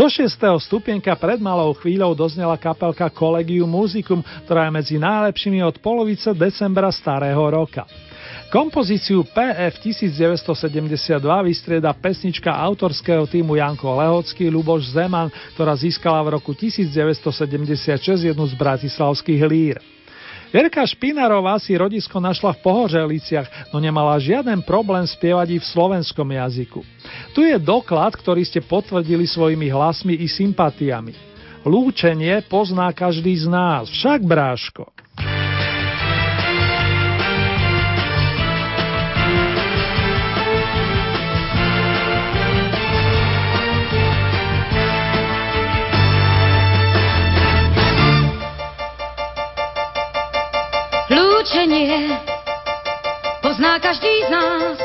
Zo 0.00 0.08
6. 0.08 0.64
stupienka 0.64 1.12
pred 1.12 1.36
malou 1.44 1.76
chvíľou 1.76 2.16
doznela 2.16 2.56
kapelka 2.56 3.04
Collegium 3.12 3.68
Musicum, 3.68 4.24
ktorá 4.48 4.64
je 4.64 4.72
medzi 4.72 4.96
najlepšími 4.96 5.60
od 5.60 5.76
polovice 5.76 6.32
decembra 6.32 6.88
starého 6.88 7.36
roka. 7.36 7.84
Kompozíciu 8.48 9.28
PF 9.28 9.76
1972 9.84 11.20
vystrieda 11.44 11.92
pesnička 11.92 12.48
autorského 12.48 13.28
týmu 13.28 13.60
Janko 13.60 13.92
Lehocký 14.00 14.48
Luboš 14.48 14.88
Zeman, 14.96 15.28
ktorá 15.52 15.76
získala 15.76 16.24
v 16.24 16.40
roku 16.40 16.56
1976 16.56 18.24
jednu 18.24 18.48
z 18.48 18.56
bratislavských 18.56 19.42
lír. 19.44 19.99
Jerka 20.50 20.82
Špinarová 20.82 21.62
si 21.62 21.78
rodisko 21.78 22.18
našla 22.18 22.58
v 22.58 22.62
Pohořeliciach, 22.66 23.70
no 23.70 23.78
nemala 23.78 24.18
žiaden 24.18 24.66
problém 24.66 25.06
spievať 25.06 25.54
i 25.54 25.58
v 25.62 25.70
slovenskom 25.70 26.26
jazyku. 26.26 26.82
Tu 27.38 27.46
je 27.46 27.56
doklad, 27.62 28.18
ktorý 28.18 28.42
ste 28.42 28.58
potvrdili 28.58 29.30
svojimi 29.30 29.70
hlasmi 29.70 30.18
i 30.18 30.26
sympatiami. 30.26 31.14
Lúčenie 31.62 32.42
pozná 32.50 32.90
každý 32.90 33.36
z 33.38 33.46
nás, 33.46 33.86
však 33.94 34.26
bráško. 34.26 34.90
Každý 53.80 54.12
z 54.24 54.30
nás. 54.30 54.78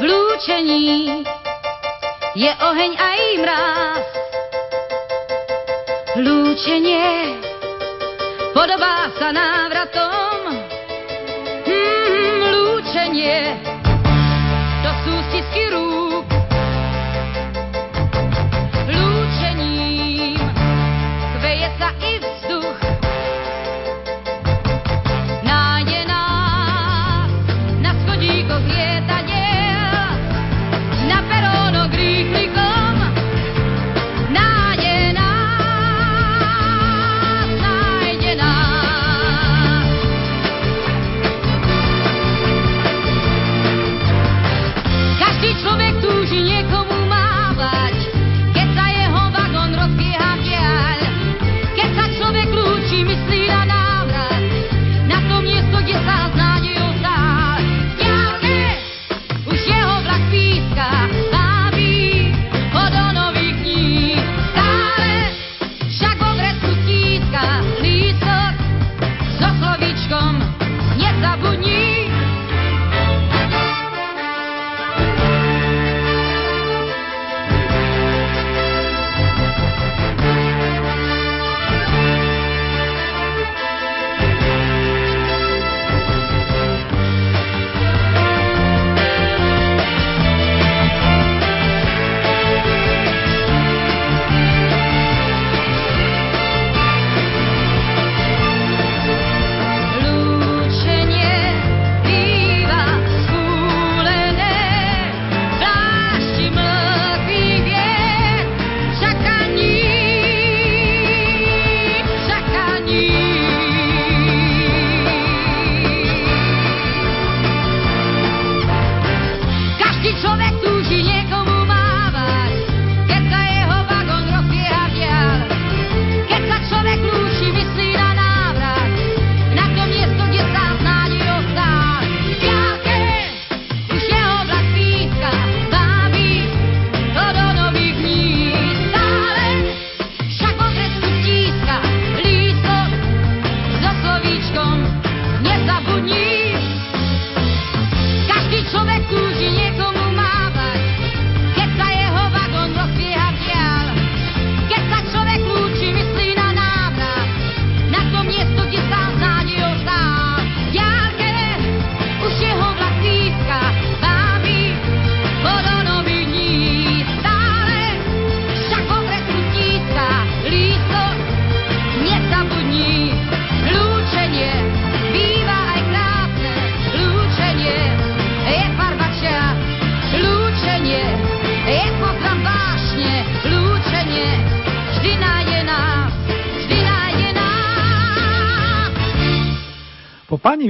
V 0.00 0.02
lúčení 0.04 1.24
je 2.36 2.52
oheň 2.52 2.92
aj 3.00 3.20
mráz. 3.40 4.06
Lúčenie 6.20 7.40
podobá 8.52 9.08
sa 9.16 9.32
návratom. 9.32 10.36
Mm, 11.64 12.40
lúčenie 12.52 13.69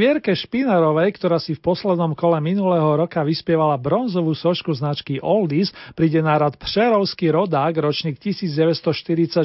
Vierke 0.00 0.32
Špinarovej, 0.32 1.12
ktorá 1.20 1.36
si 1.36 1.52
v 1.52 1.60
poslednom 1.60 2.16
kole 2.16 2.40
minulého 2.40 2.96
roka 2.96 3.20
vyspievala 3.20 3.76
bronzovú 3.76 4.32
sošku 4.32 4.72
značky 4.72 5.20
Oldies, 5.20 5.76
príde 5.92 6.24
na 6.24 6.40
rad 6.40 6.56
Přerovský 6.56 7.28
rodák, 7.28 7.76
ročník 7.76 8.16
1944, 8.16 9.44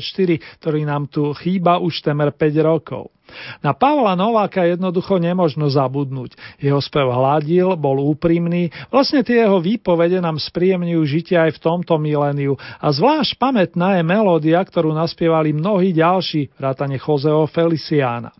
ktorý 0.63 0.81
nám 0.87 1.11
tu 1.11 1.35
chýba 1.35 1.83
už 1.83 1.99
temer 1.99 2.31
5 2.31 2.71
rokov. 2.71 3.14
Na 3.59 3.75
Pavla 3.75 4.13
Nováka 4.13 4.65
jednoducho 4.67 5.17
nemožno 5.21 5.67
zabudnúť. 5.71 6.35
Jeho 6.59 6.79
spev 6.79 7.11
hladil, 7.11 7.75
bol 7.79 8.01
úprimný, 8.01 8.71
vlastne 8.89 9.21
tie 9.21 9.45
jeho 9.45 9.59
výpovede 9.59 10.19
nám 10.19 10.41
spríjemňujú 10.41 11.03
žitie 11.05 11.37
aj 11.39 11.57
v 11.57 11.63
tomto 11.63 11.95
miléniu 11.97 12.55
a 12.57 12.87
zvlášť 12.91 13.37
pamätná 13.39 13.99
je 13.99 14.03
melódia, 14.03 14.59
ktorú 14.61 14.95
naspievali 14.95 15.55
mnohí 15.55 15.95
ďalší, 15.95 16.55
vrátane 16.55 16.99
Joseho 16.99 17.45
Feliciána. 17.49 18.31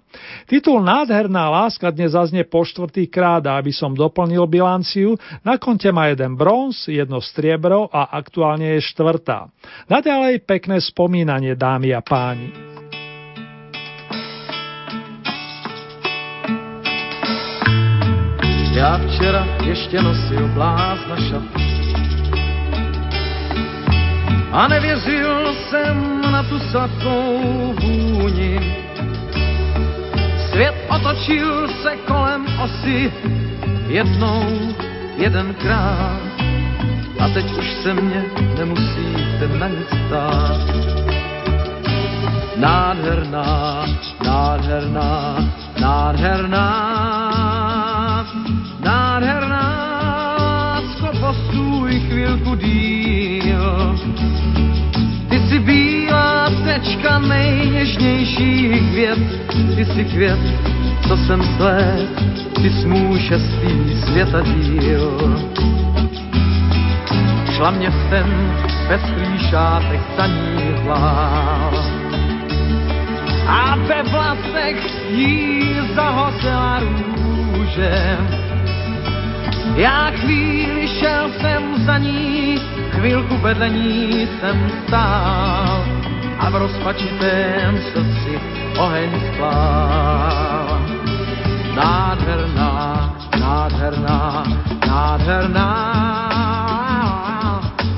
Titul 0.48 0.80
Nádherná 0.80 1.52
láska 1.52 1.91
dnes 1.91 2.16
zaznie 2.16 2.48
po 2.48 2.64
štvrtý 2.64 3.12
krát 3.12 3.43
a 3.48 3.60
aby 3.60 3.76
som 3.76 3.91
doplnil 3.91 4.48
bilanciu, 4.48 5.20
na 5.43 5.60
konte 5.60 5.91
má 5.91 6.08
jeden 6.08 6.39
bronz, 6.39 6.88
jedno 6.88 7.20
striebro 7.20 7.91
a 7.91 8.16
aktuálne 8.16 8.80
je 8.80 8.88
štvrtá. 8.96 9.52
Naďalej 9.91 10.48
pekné 10.48 10.80
spomínanie, 10.80 11.60
dámy 11.60 11.91
a 11.91 12.00
páni. 12.00 12.75
Já 18.76 18.98
včera 18.98 19.48
ještě 19.64 20.02
nosil 20.02 20.48
blázna 20.48 21.16
šat. 21.16 21.44
A 24.52 24.68
nevěřil 24.68 25.54
jsem 25.54 26.22
na 26.32 26.44
tu 26.44 26.60
sladkou 26.60 27.74
vůni. 27.82 28.76
Svět 30.50 30.76
otočil 30.90 31.68
se 31.68 31.96
kolem 32.08 32.46
osy 32.64 33.14
jednou, 33.88 34.76
jedenkrát. 35.18 36.22
A 37.20 37.30
teď 37.30 37.58
už 37.58 37.72
se 37.84 37.94
mě 37.94 38.26
nemusíte 38.58 39.48
na 39.60 39.68
nic 39.68 39.88
ptát. 40.08 40.62
Nádherná, 42.56 43.86
nádherná, 44.24 45.38
nádherná 45.82 47.25
díl. 52.56 53.96
Ty 55.30 55.40
jsi 55.40 55.60
bílá 55.60 56.50
tečka 56.66 57.20
nejněžnějších 57.20 58.92
květ, 58.92 59.20
ty 59.76 59.86
jsi 59.86 60.06
květ, 60.06 60.40
co 61.08 61.18
jsem 61.18 61.44
sled, 61.58 62.10
ty 62.62 62.70
jsi 62.70 62.88
můj 62.88 63.20
šestý 63.20 63.96
světa 64.06 64.42
díl. 64.42 65.20
Šla 67.56 67.72
mě 67.72 67.92
ten 68.10 68.56
pestrý 68.88 69.40
šátek 69.50 70.02
zaníhlá 70.18 71.72
a 73.48 73.76
ve 73.76 74.04
vlasech 74.04 75.10
jí 75.10 75.76
zahosila 75.96 76.80
růže 76.80 78.18
já 79.76 80.12
chvíli 80.12 80.88
šel 80.88 81.30
jsem 81.42 81.86
za 81.86 81.98
ní, 81.98 82.58
chvilku 82.90 83.38
vedle 83.38 83.70
ní 83.70 84.28
jsem 84.40 84.72
stál 84.88 85.86
a 86.40 86.50
v 86.50 86.56
rozpačitém 86.56 87.80
srdci 87.94 88.40
oheň 88.78 89.10
splál. 89.34 90.82
Nádherná, 91.76 93.16
nádherná, 93.40 94.44
nádherná, 94.88 95.70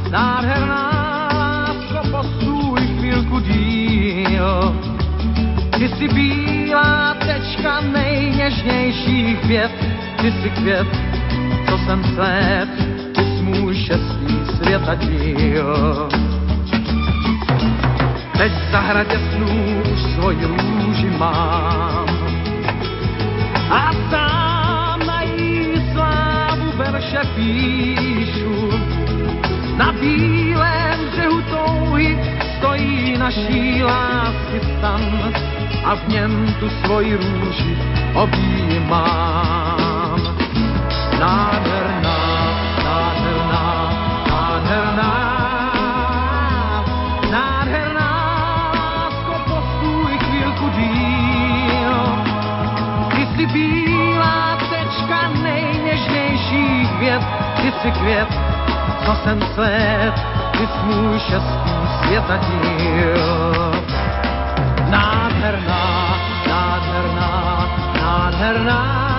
nádherná, 0.09 0.89
lásko, 1.33 2.09
postůj 2.11 2.81
chvilku 2.99 3.39
díl. 3.39 4.75
Ty 5.77 5.89
jsi 5.89 6.07
bílá 6.07 7.13
tečka 7.13 7.81
nejněžnějších 7.81 9.45
věd, 9.45 9.71
ty 10.21 10.31
jsi 10.31 10.49
květ, 10.49 11.16
jsem 11.87 12.03
sled, 12.15 12.69
ty 13.15 13.21
jsi 13.21 13.41
můj 13.43 13.75
šestý 13.75 14.35
světa 14.57 14.95
díl. 14.95 16.09
Teď 18.37 18.51
v 18.51 18.71
zahradě 18.71 19.19
snů 19.31 19.81
už 19.93 19.99
svoji 20.15 20.45
růži 20.45 21.09
mám 21.17 22.07
a 23.69 23.91
sám 24.09 24.99
na 25.07 25.21
jí 25.21 25.73
slávu 25.93 26.71
verše 26.77 27.21
píšu. 27.35 28.71
Na 29.77 29.91
bílém 29.91 30.99
břehu 31.11 31.41
touhy 31.41 32.19
stojí 32.57 33.17
naší 33.17 33.83
lásky 33.83 34.59
stan 34.77 35.33
a 35.85 35.95
v 35.95 36.07
něm 36.07 36.55
tu 36.59 36.69
svoji 36.69 37.15
růži 37.15 37.77
objímám 38.13 39.67
nádherná, 41.19 41.76
nádherná, 44.67 45.13
nádherná, 47.31 48.11
lásko, 48.75 49.33
postůj 49.47 50.17
chvílku 50.17 50.69
díl. 50.69 51.95
Ty 53.37 53.45
bílá 53.45 54.57
tečka 54.69 55.29
nejněžnějších 55.43 56.99
věd, 56.99 57.21
ty 57.61 57.71
jsi 57.71 57.91
květ, 57.91 58.27
co 59.05 59.15
jsem 59.23 59.41
svět, 59.53 60.13
ty 60.51 60.67
jsi 60.67 60.85
můj 60.85 61.19
šestý 61.19 61.71
světa 62.01 62.37
díl. 62.37 63.71
Nádherná, 64.89 66.17
nádherná, 66.47 67.67
nádherná, 68.01 69.16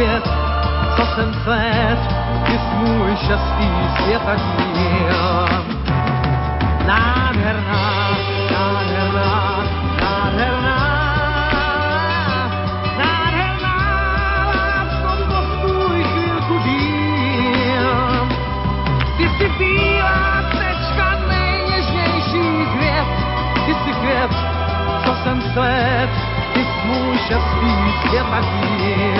ty 0.00 0.06
si 0.06 0.06
květ, 0.06 0.24
co 0.96 1.06
jsem 1.14 1.34
svět, 1.42 1.98
ty 2.46 2.52
jsi 2.52 2.74
můj 2.76 3.16
šestý 3.16 3.68
světa 4.02 4.34
díl. 4.34 5.64
Nádherná, 6.86 8.10
nádherná, 8.52 9.64
nádherná, 10.00 10.78
nádherná, 12.98 13.76
lásko, 14.54 15.24
postuj 15.28 16.04
chvílku 16.04 16.58
díl. 16.58 18.28
Ty 19.16 19.28
jsi 19.28 19.48
bílá 19.58 20.42
tečka 20.50 21.16
nejněžnějších 21.28 22.80
věd, 22.80 23.06
ty 23.66 23.74
jsi 23.74 23.92
květ, 24.00 24.30
co 25.04 25.14
jsem 25.22 25.42
sled, 25.52 26.10
ty 26.54 26.60
jsi 26.64 26.86
můj 26.86 27.18
šestý 27.18 27.92
světa 28.02 28.40
díl. 28.40 29.19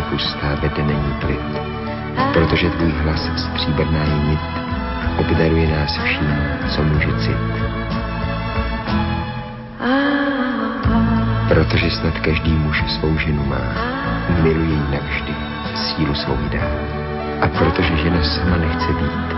nich 0.00 0.12
noc 0.12 0.12
je 0.12 0.16
pustá, 0.16 0.48
vede 0.62 0.82
není 0.82 1.14
klid. 1.20 1.60
Protože 2.32 2.70
tvůj 2.70 2.92
hlas 3.04 3.30
stříbrná 3.36 4.04
je 4.04 4.28
nit, 4.28 4.40
obdaruje 5.18 5.78
nás 5.78 5.98
vším, 6.04 6.36
co 6.68 6.82
může 6.82 7.12
cit. 7.18 7.36
Protože 11.48 11.90
snad 11.90 12.18
každý 12.18 12.52
muž 12.52 12.84
svou 12.88 13.18
ženu 13.18 13.44
má, 13.44 13.74
miluje 14.42 14.68
ji 14.68 14.82
navždy, 14.92 15.34
sílu 15.74 16.14
svou 16.14 16.38
dá. 16.52 16.66
A 17.40 17.48
protože 17.48 17.96
žena 17.96 18.22
sama 18.22 18.56
nechce 18.56 18.92
být, 18.92 19.36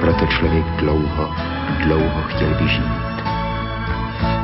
proto 0.00 0.26
člověk 0.26 0.66
dlouho, 0.78 1.34
dlouho 1.84 2.22
chtěl 2.26 2.48
by 2.48 2.68
žít. 2.68 3.16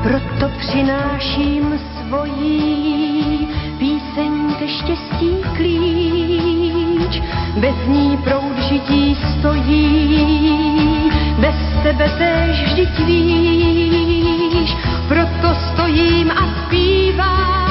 Proto 0.02 0.48
přináším 0.58 1.78
svojí 1.78 3.11
ke 4.58 4.68
štěstí 4.68 5.30
klíč. 5.56 7.22
Bez 7.56 7.86
ní 7.86 8.16
proud 8.24 8.58
žití 8.68 9.14
stojí, 9.14 11.10
bez 11.38 11.56
tebe 11.82 12.08
tež 12.18 12.64
vždyť 12.64 12.98
víš. 13.06 14.76
Proto 15.08 15.54
stojím 15.54 16.30
a 16.30 16.46
zpívám 16.66 17.61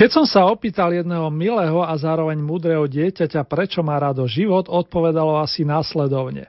Keď 0.00 0.16
som 0.16 0.24
sa 0.24 0.48
opýtal 0.48 0.96
jedného 0.96 1.28
milého 1.28 1.84
a 1.84 1.92
zároveň 1.92 2.40
múdreho 2.40 2.88
dieťaťa, 2.88 3.44
prečo 3.44 3.84
má 3.84 4.00
rado 4.00 4.24
život, 4.24 4.64
odpovedalo 4.64 5.36
asi 5.36 5.60
následovne. 5.60 6.48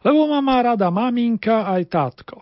Lebo 0.00 0.24
ma 0.24 0.40
má 0.40 0.64
rada 0.64 0.88
maminka 0.88 1.68
aj 1.68 1.92
tátko. 1.92 2.40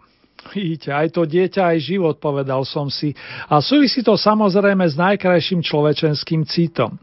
Vidíte, 0.54 0.94
aj 0.94 1.10
to 1.10 1.26
dieťa, 1.26 1.74
aj 1.74 1.78
život, 1.82 2.22
povedal 2.22 2.62
som 2.62 2.86
si. 2.86 3.10
A 3.50 3.58
súvisí 3.58 4.06
to 4.06 4.14
samozrejme 4.14 4.86
s 4.86 4.94
najkrajším 4.94 5.58
človečenským 5.58 6.46
citom. 6.46 7.02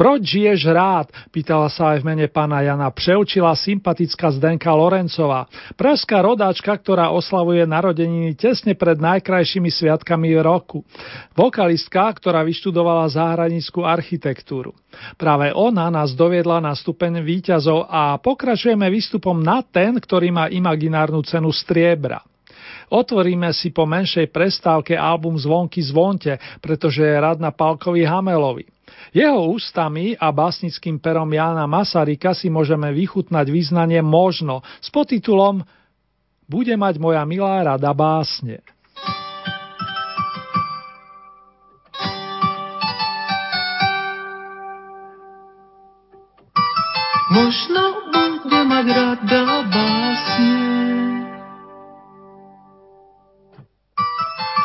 Proč 0.00 0.32
žiješ 0.32 0.64
rád? 0.72 1.12
Pýtala 1.28 1.68
sa 1.68 1.92
aj 1.92 2.00
v 2.00 2.08
mene 2.08 2.26
pána 2.32 2.64
Jana. 2.64 2.88
Preučila 2.88 3.52
sympatická 3.52 4.32
Zdenka 4.32 4.72
Lorencová. 4.72 5.44
Pražská 5.76 6.24
rodáčka, 6.24 6.72
ktorá 6.72 7.12
oslavuje 7.12 7.68
narodeniny 7.68 8.32
tesne 8.32 8.72
pred 8.72 8.96
najkrajšími 8.96 9.68
sviatkami 9.68 10.40
roku. 10.40 10.88
Vokalistka, 11.36 12.08
ktorá 12.16 12.40
vyštudovala 12.48 13.12
zahranickú 13.12 13.84
architektúru. 13.84 14.72
Práve 15.20 15.52
ona 15.52 15.92
nás 15.92 16.16
doviedla 16.16 16.64
na 16.64 16.72
stupeň 16.72 17.20
výťazov 17.20 17.84
a 17.84 18.16
pokračujeme 18.16 18.88
výstupom 18.88 19.36
na 19.36 19.60
ten, 19.60 20.00
ktorý 20.00 20.32
má 20.32 20.48
imaginárnu 20.48 21.20
cenu 21.28 21.52
striebra. 21.52 22.24
Otvoríme 22.88 23.52
si 23.52 23.68
po 23.68 23.84
menšej 23.84 24.32
prestávke 24.32 24.96
album 24.96 25.36
Zvonky 25.36 25.84
zvonte, 25.84 26.40
pretože 26.64 27.04
je 27.04 27.20
rad 27.20 27.36
na 27.36 27.52
Palkovi 27.52 28.02
Hamelovi. 28.02 28.79
Jeho 29.10 29.50
ústami 29.50 30.14
a 30.14 30.30
básnickým 30.30 31.02
perom 31.02 31.26
Jána 31.26 31.66
Masarika 31.66 32.30
si 32.30 32.46
môžeme 32.46 32.94
vychutnať 32.94 33.50
význanie 33.50 33.98
Možno 34.06 34.62
s 34.78 34.86
podtitulom 34.94 35.66
Bude 36.46 36.74
mať 36.78 36.98
moja 37.02 37.22
milá 37.26 37.62
rada 37.62 37.90
básne. 37.90 38.62
Možno 47.30 47.82
bude 48.10 48.60
mať 48.66 48.86
rada 48.90 49.42
básne. 49.70 50.54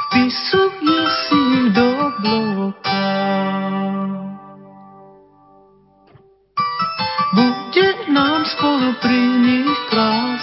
Vpisuje 0.10 1.02
si 1.30 1.38
ich 1.38 1.68
do 1.78 1.86
nám 8.16 8.48
spolu 8.48 8.96
pri 9.04 9.20
nich 9.44 9.76
krásne. 9.92 10.35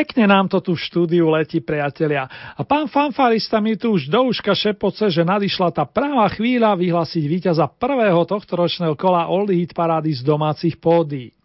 Pekne 0.00 0.32
nám 0.32 0.48
to 0.48 0.64
tu 0.64 0.72
v 0.72 0.80
štúdiu 0.80 1.28
letí, 1.28 1.60
priatelia. 1.60 2.24
A 2.56 2.64
pán 2.64 2.88
fanfarista 2.88 3.60
mi 3.60 3.76
tu 3.76 3.92
už 3.92 4.08
do 4.08 4.32
uška 4.32 4.56
šepoce, 4.56 5.12
že 5.12 5.28
nadišla 5.28 5.76
tá 5.76 5.84
práva 5.84 6.24
chvíľa 6.32 6.72
vyhlásiť 6.72 7.20
víťaza 7.28 7.68
prvého 7.68 8.24
tohto 8.24 8.64
ročného 8.64 8.96
kola 8.96 9.28
Oldie 9.28 9.60
Hit 9.60 9.76
parády 9.76 10.16
z 10.16 10.24
domácich 10.24 10.80
pódií. 10.80 11.36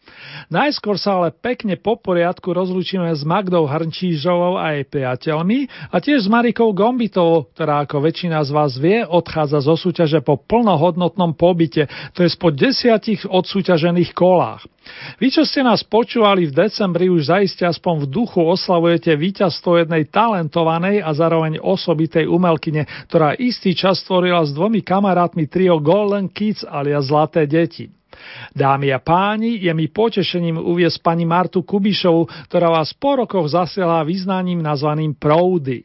Najskôr 0.54 1.02
sa 1.02 1.18
ale 1.18 1.34
pekne 1.34 1.74
po 1.80 1.98
poriadku 1.98 2.54
rozlúčime 2.54 3.10
s 3.10 3.26
Magdou 3.26 3.66
Hrnčížovou 3.66 4.62
a 4.62 4.78
jej 4.78 4.86
priateľmi 4.86 5.90
a 5.90 5.98
tiež 5.98 6.26
s 6.26 6.32
Marikou 6.32 6.70
Gombitovou, 6.70 7.50
ktorá 7.56 7.82
ako 7.82 8.06
väčšina 8.06 8.46
z 8.46 8.52
vás 8.54 8.78
vie, 8.78 9.02
odchádza 9.02 9.66
zo 9.66 9.74
súťaže 9.74 10.22
po 10.22 10.38
plnohodnotnom 10.38 11.34
pobyte, 11.34 11.90
to 12.14 12.22
je 12.22 12.30
po 12.38 12.54
desiatich 12.54 13.26
odsúťažených 13.26 14.14
kolách. 14.14 14.70
Vy, 15.18 15.34
čo 15.34 15.42
ste 15.42 15.66
nás 15.66 15.82
počúvali 15.82 16.46
v 16.46 16.56
decembri, 16.70 17.10
už 17.10 17.34
zaiste 17.34 17.66
aspoň 17.66 18.06
v 18.06 18.12
duchu 18.22 18.38
oslavujete 18.46 19.18
víťazstvo 19.18 19.82
jednej 19.82 20.06
talentovanej 20.06 21.02
a 21.02 21.10
zároveň 21.10 21.58
osobitej 21.58 22.30
umelkyne, 22.30 22.86
ktorá 23.10 23.34
istý 23.34 23.74
čas 23.74 24.06
stvorila 24.06 24.46
s 24.46 24.54
dvomi 24.54 24.86
kamarátmi 24.86 25.50
trio 25.50 25.82
Golden 25.82 26.30
Kids 26.30 26.62
alias 26.62 27.10
Zlaté 27.10 27.50
deti. 27.50 27.90
Dámy 28.56 28.94
a 28.94 29.00
páni, 29.00 29.60
je 29.60 29.72
mi 29.74 29.92
potešením 29.92 30.58
uviesť 30.58 31.02
pani 31.02 31.26
Martu 31.28 31.62
Kubišovu, 31.62 32.50
ktorá 32.50 32.72
vás 32.72 32.96
po 32.96 33.26
rokoch 33.26 33.52
zasiela 33.52 34.06
význaním 34.06 34.64
nazvaným 34.64 35.18
Proudy. 35.18 35.84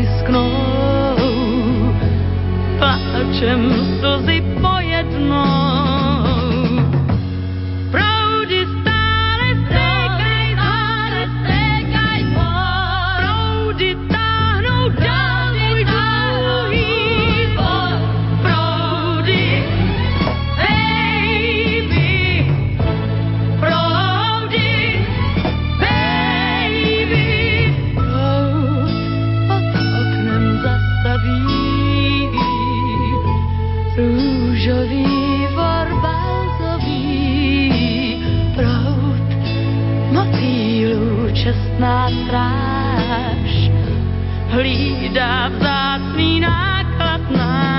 tisknou. 0.00 0.48
Pláčem 2.80 3.60
slzy 4.00 4.40
po 4.64 4.79
štátna 41.80 42.10
stráž 42.24 43.52
hlída 44.52 45.48
vzácný 45.48 46.40
náklad 46.40 47.20
náš. 47.32 47.69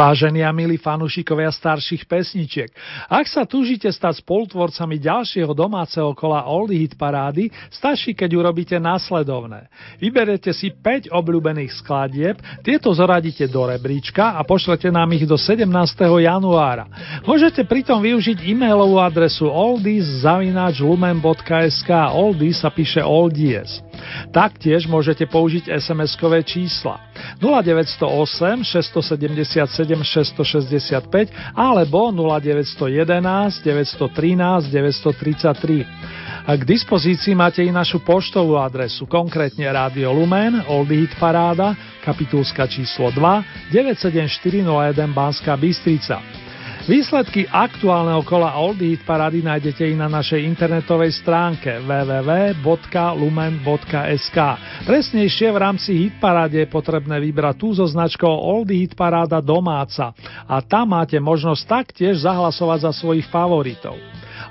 Vážení 0.00 0.40
a 0.40 0.48
milí 0.48 0.80
fanúšikovia 0.80 1.52
starších 1.52 2.08
pesničiek, 2.08 2.72
ak 3.04 3.28
sa 3.28 3.44
túžite 3.44 3.84
stať 3.92 4.24
spolutvorcami 4.24 4.96
ďalšieho 4.96 5.52
domáceho 5.52 6.16
kola 6.16 6.48
Oldie 6.48 6.80
Hit 6.80 6.96
parády, 6.96 7.52
stačí, 7.68 8.16
keď 8.16 8.40
urobíte 8.40 8.80
následovné. 8.80 9.68
Vyberete 10.00 10.56
si 10.56 10.72
5 10.72 11.12
obľúbených 11.12 11.84
skladieb, 11.84 12.40
tieto 12.64 12.96
zoradíte 12.96 13.44
do 13.44 13.68
rebríčka 13.68 14.40
a 14.40 14.42
pošlete 14.48 14.88
nám 14.88 15.12
ich 15.12 15.28
do 15.28 15.36
17. 15.36 15.68
januára. 16.00 16.88
Môžete 17.28 17.68
pritom 17.68 18.00
využiť 18.00 18.40
e-mailovú 18.40 19.04
adresu 19.04 19.52
oldies.lumen.sk 19.52 21.90
Oldies 22.16 22.56
sa 22.56 22.72
píše 22.72 23.04
oldies. 23.04 23.84
Taktiež 24.32 24.88
môžete 24.88 25.28
použiť 25.28 25.68
SMS-kové 25.68 26.40
čísla 26.40 27.04
0908 27.44 28.64
677 28.64 29.89
665 29.98 31.56
alebo 31.58 32.14
0911 32.14 33.62
913 33.66 34.70
933. 34.70 35.86
A 36.46 36.56
k 36.56 36.62
dispozícii 36.64 37.34
máte 37.36 37.60
i 37.62 37.70
našu 37.70 38.00
poštovú 38.00 38.56
adresu, 38.56 39.04
konkrétne 39.04 39.68
Rádio 39.68 40.10
Lumen, 40.14 40.62
Oldie 40.70 41.04
Hit 41.04 41.14
Paráda, 41.20 41.76
kapitulska 42.00 42.64
číslo 42.66 43.12
2, 43.12 43.70
97401 43.74 45.12
Banská 45.12 45.54
Bystrica. 45.60 46.39
Výsledky 46.90 47.46
aktuálneho 47.46 48.26
kola 48.26 48.58
Oldie 48.58 48.98
Hit 48.98 49.06
Parady 49.06 49.46
nájdete 49.46 49.86
i 49.86 49.94
na 49.94 50.10
našej 50.10 50.42
internetovej 50.42 51.22
stránke 51.22 51.78
www.lumen.sk. 51.86 52.58
Presnejšie 54.90 55.54
v 55.54 55.58
rámci 55.62 55.94
Hit 55.94 56.18
Paráde 56.18 56.58
je 56.58 56.66
potrebné 56.66 57.22
vybrať 57.22 57.54
tú 57.62 57.70
so 57.78 57.86
značkou 57.86 58.26
Oldie 58.26 58.82
Hit 58.82 58.98
Paráda 58.98 59.38
domáca 59.38 60.10
a 60.50 60.58
tam 60.66 60.98
máte 60.98 61.22
možnosť 61.22 61.62
taktiež 61.62 62.26
zahlasovať 62.26 62.90
za 62.90 62.92
svojich 62.98 63.30
favoritov. 63.30 63.94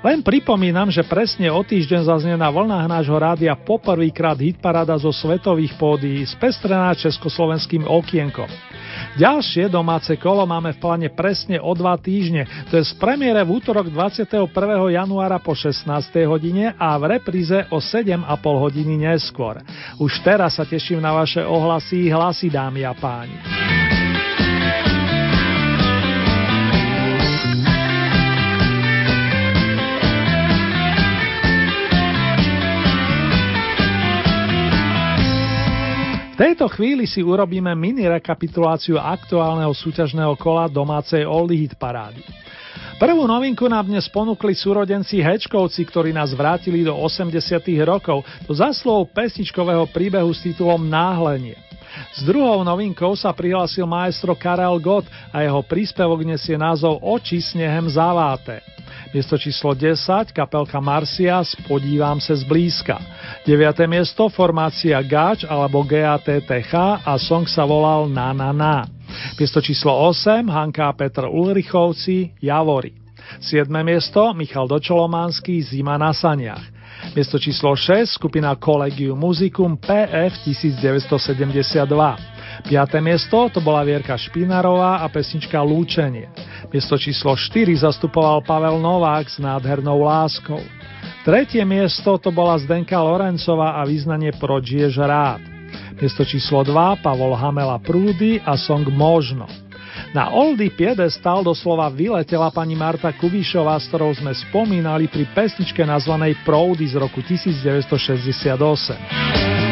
Len 0.00 0.24
pripomínam, 0.24 0.88
že 0.88 1.04
presne 1.04 1.52
o 1.52 1.60
týždeň 1.60 2.08
zaznie 2.08 2.40
na 2.40 2.48
vlnách 2.48 2.88
nášho 2.88 3.20
rádia 3.20 3.52
poprvýkrát 3.52 4.40
hitparada 4.40 4.96
zo 4.96 5.12
svetových 5.12 5.76
pódií 5.76 6.24
spestrená 6.24 6.96
československým 6.96 7.84
okienkom. 7.84 8.48
Ďalšie 9.18 9.66
domáce 9.66 10.14
kolo 10.20 10.46
máme 10.46 10.70
v 10.76 10.78
pláne 10.78 11.08
presne 11.10 11.58
o 11.58 11.74
dva 11.74 11.98
týždne, 11.98 12.46
to 12.70 12.78
je 12.78 12.86
z 12.86 12.94
premiére 12.94 13.42
v 13.42 13.58
útorok 13.58 13.90
21. 13.90 14.46
januára 14.94 15.42
po 15.42 15.50
16. 15.50 15.82
hodine 16.30 16.78
a 16.78 16.94
v 16.94 17.18
repríze 17.18 17.66
o 17.74 17.82
7,5 17.82 18.22
hodiny 18.38 18.94
neskôr. 19.10 19.58
Už 19.98 20.22
teraz 20.22 20.62
sa 20.62 20.64
teším 20.68 21.02
na 21.02 21.10
vaše 21.10 21.42
ohlasy, 21.42 22.06
hlasy 22.06 22.54
dámy 22.54 22.86
a 22.86 22.94
páni. 22.94 23.34
Tejto 36.40 36.72
chvíli 36.72 37.04
si 37.04 37.20
urobíme 37.20 37.68
mini 37.76 38.08
rekapituláciu 38.08 38.96
aktuálneho 38.96 39.76
súťažného 39.76 40.40
kola 40.40 40.72
domácej 40.72 41.28
Oldie 41.28 41.68
Hit 41.68 41.76
parády. 41.76 42.24
Prvú 42.96 43.28
novinku 43.28 43.68
nám 43.68 43.84
dnes 43.84 44.08
ponúkli 44.08 44.56
súrodenci 44.56 45.20
Hečkovci, 45.20 45.84
ktorí 45.84 46.16
nás 46.16 46.32
vrátili 46.32 46.80
do 46.80 46.96
80 46.96 47.36
rokov, 47.84 48.24
do 48.48 48.56
zaslov 48.56 49.12
pesničkového 49.12 49.84
príbehu 49.92 50.32
s 50.32 50.40
titulom 50.40 50.80
Náhlenie. 50.80 51.60
S 52.16 52.24
druhou 52.24 52.64
novinkou 52.64 53.12
sa 53.20 53.36
prihlásil 53.36 53.84
maestro 53.84 54.32
Karel 54.32 54.80
Gott 54.80 55.04
a 55.28 55.44
jeho 55.44 55.60
príspevok 55.60 56.24
nesie 56.24 56.56
názov 56.56 57.04
Oči 57.04 57.44
snehem 57.44 57.84
zaváte. 57.92 58.64
Miesto 59.10 59.34
číslo 59.34 59.74
10, 59.74 60.30
kapelka 60.30 60.78
Marcias, 60.78 61.58
Podívam 61.66 62.22
se 62.22 62.36
zblízka. 62.36 63.02
9. 63.42 63.90
miesto, 63.90 64.30
formácia 64.30 65.02
Gač 65.02 65.42
alebo 65.50 65.82
GATTH 65.82 67.02
a 67.02 67.18
song 67.18 67.42
sa 67.50 67.66
volal 67.66 68.06
Na 68.06 68.30
na 68.30 68.54
na. 68.54 68.86
Miesto 69.34 69.58
číslo 69.58 69.90
8, 70.14 70.46
Hanka 70.46 70.86
a 70.86 70.94
Petr 70.94 71.26
Ulrichovci, 71.26 72.38
Javory. 72.38 72.94
7. 73.42 73.66
miesto, 73.82 74.30
Michal 74.30 74.70
Dočolománsky, 74.70 75.58
Zima 75.58 75.98
na 75.98 76.14
saniach. 76.14 76.62
Miesto 77.10 77.34
číslo 77.42 77.74
6, 77.74 78.14
skupina 78.14 78.54
Collegium 78.54 79.18
Musicum 79.18 79.74
PF 79.74 80.38
1972. 80.46 82.39
5. 82.62 83.00
miesto 83.00 83.48
to 83.48 83.64
bola 83.64 83.82
Vierka 83.82 84.14
Špinarová 84.14 85.00
a 85.00 85.08
pesnička 85.08 85.58
Lúčenie. 85.64 86.28
Miesto 86.68 87.00
číslo 87.00 87.34
4 87.34 87.82
zastupoval 87.82 88.44
Pavel 88.44 88.78
Novák 88.78 89.26
s 89.26 89.40
nádhernou 89.40 90.04
láskou. 90.04 90.60
Tretie 91.24 91.64
miesto 91.68 92.18
to 92.20 92.30
bola 92.32 92.56
Zdenka 92.60 93.00
Lorencová 93.00 93.80
a 93.80 93.84
význanie 93.84 94.32
Proč 94.36 94.72
rád. 94.96 95.40
Miesto 96.00 96.24
číslo 96.24 96.64
2 96.64 97.04
Pavol 97.04 97.36
Hamela 97.36 97.76
Prúdy 97.76 98.40
a 98.44 98.56
song 98.56 98.88
Možno. 98.88 99.44
Na 100.16 100.32
Oldy 100.32 100.72
piedestal 100.72 101.44
doslova 101.44 101.92
vyletela 101.92 102.48
pani 102.50 102.74
Marta 102.74 103.12
Kubišová, 103.14 103.78
s 103.78 103.86
ktorou 103.92 104.16
sme 104.16 104.32
spomínali 104.32 105.06
pri 105.06 105.28
pesničke 105.30 105.86
nazvanej 105.86 106.34
Proudy 106.42 106.88
z 106.88 106.96
roku 106.98 107.22
1968. 107.22 109.69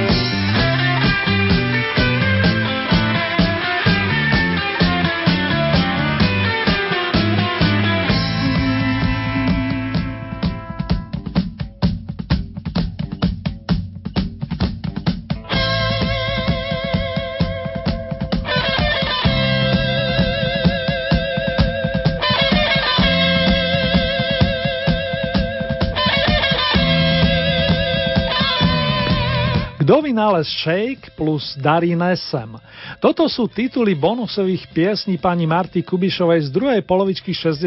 vynález 30.18 30.50
Shake 30.50 31.14
plus 31.14 31.54
Darí 31.54 31.94
Nesem. 31.94 32.58
Toto 32.98 33.30
sú 33.30 33.46
tituly 33.46 33.94
bonusových 33.94 34.66
piesní 34.74 35.14
pani 35.14 35.46
Marty 35.46 35.86
Kubišovej 35.86 36.40
z 36.42 36.48
druhej 36.50 36.82
polovičky 36.82 37.30
60. 37.30 37.62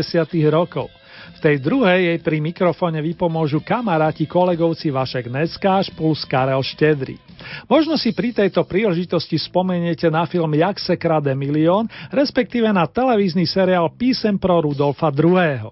rokov. 0.51 0.91
V 1.31 1.39
tej 1.39 1.63
druhej 1.63 2.11
jej 2.11 2.19
pri 2.19 2.43
mikrofóne 2.43 2.99
vypomôžu 2.99 3.63
kamaráti 3.63 4.27
kolegovci 4.27 4.91
Vašek 4.91 5.31
Neckáš 5.31 5.95
plus 5.95 6.27
Karel 6.27 6.59
Štedry. 6.59 7.15
Možno 7.71 7.95
si 7.95 8.11
pri 8.11 8.35
tejto 8.35 8.67
príležitosti 8.67 9.39
spomeniete 9.39 10.11
na 10.11 10.27
film 10.27 10.51
Jak 10.51 10.75
se 10.75 10.99
krade 10.99 11.31
milión, 11.31 11.87
respektíve 12.11 12.67
na 12.75 12.83
televízny 12.83 13.47
seriál 13.47 13.95
Písem 13.95 14.35
pro 14.35 14.59
Rudolfa 14.59 15.07
II. 15.07 15.71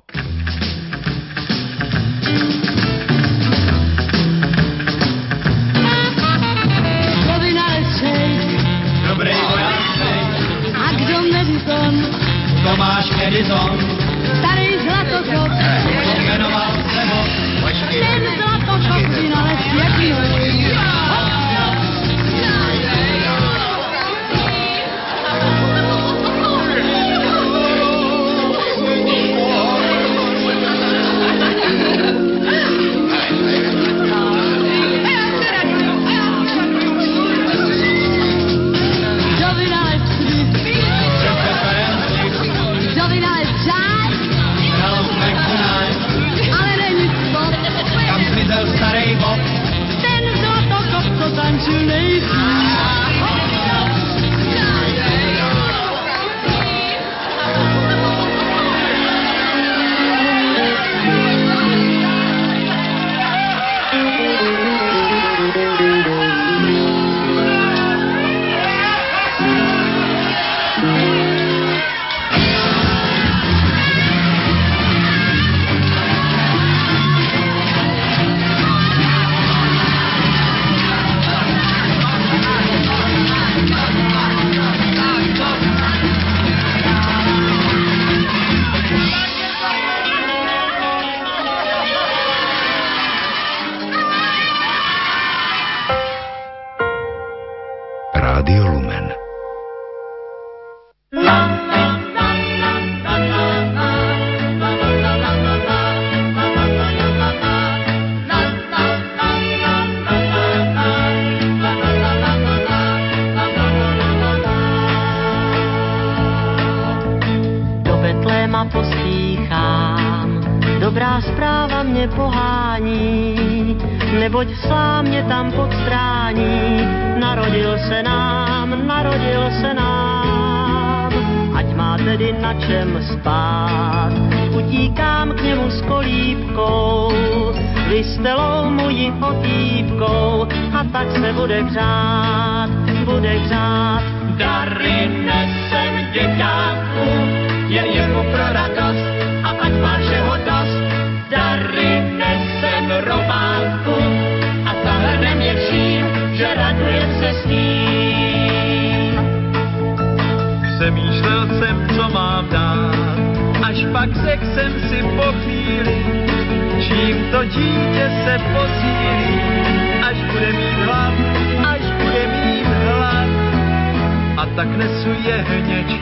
Tak 174.60 174.78
nesu 174.78 175.10
je 175.24 175.36
hněčí, 175.48 176.02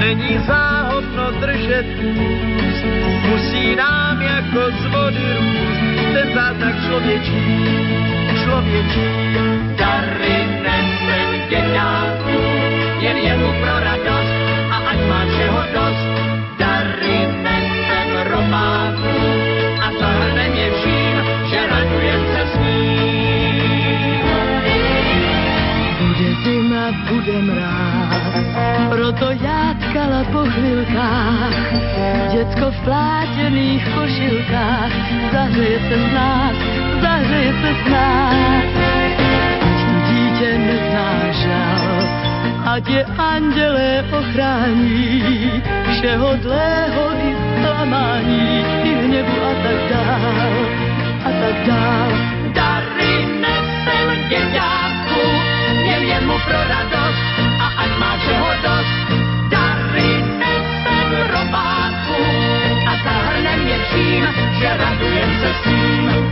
není 0.00 0.38
záhodno 0.46 1.30
držet 1.40 1.86
úst, 2.04 2.84
musí 3.28 3.76
nám 3.76 4.22
jako 4.22 4.60
z 4.70 4.86
vody 4.92 5.26
růst, 5.38 6.12
ten 6.12 6.34
zázrak 6.34 6.74
člověčí, 6.86 7.40
člověčí. 8.44 9.04
Dary 9.76 10.36
nesem 10.62 11.48
děťátku, 11.48 12.36
jen 13.00 13.16
jemu 13.16 13.52
pro 13.60 13.80
radost 13.80 14.21
bude 27.24 27.42
mráz, 27.42 28.22
proto 28.90 29.26
já 29.30 29.74
tkala 29.78 30.24
po 30.32 30.38
chvilkách. 30.50 31.54
Děcko 32.32 32.70
v 32.70 32.84
plátěných 32.84 33.88
košilkách, 33.94 34.92
zahřeje 35.32 35.78
se 35.88 35.96
z 35.98 36.12
nás, 36.14 36.56
zahřeje 37.02 37.52
se 37.52 37.70
z 37.74 37.90
nás. 37.90 38.64
Ať 39.62 39.80
tu 39.86 39.94
dítě 40.08 40.58
nezná 40.58 41.32
žal, 41.32 41.96
ať 42.64 42.88
je 42.88 43.04
andělé 43.04 44.04
ochrání, 44.18 45.62
všeho 45.92 46.36
dlého 46.42 47.02
i 47.24 47.36
zklamání, 47.58 48.64
i 48.84 48.94
hněvu 49.04 49.36
a 49.44 49.54
tak 49.62 49.78
dál, 49.90 50.54
a 51.24 51.30
tak 51.40 51.66
dál. 51.66 52.10
Dary 52.54 53.26
nesem 53.40 54.28
děťátku, 54.28 54.71
asesina, 64.20 64.58
se 64.58 64.66
arranca. 64.66 66.31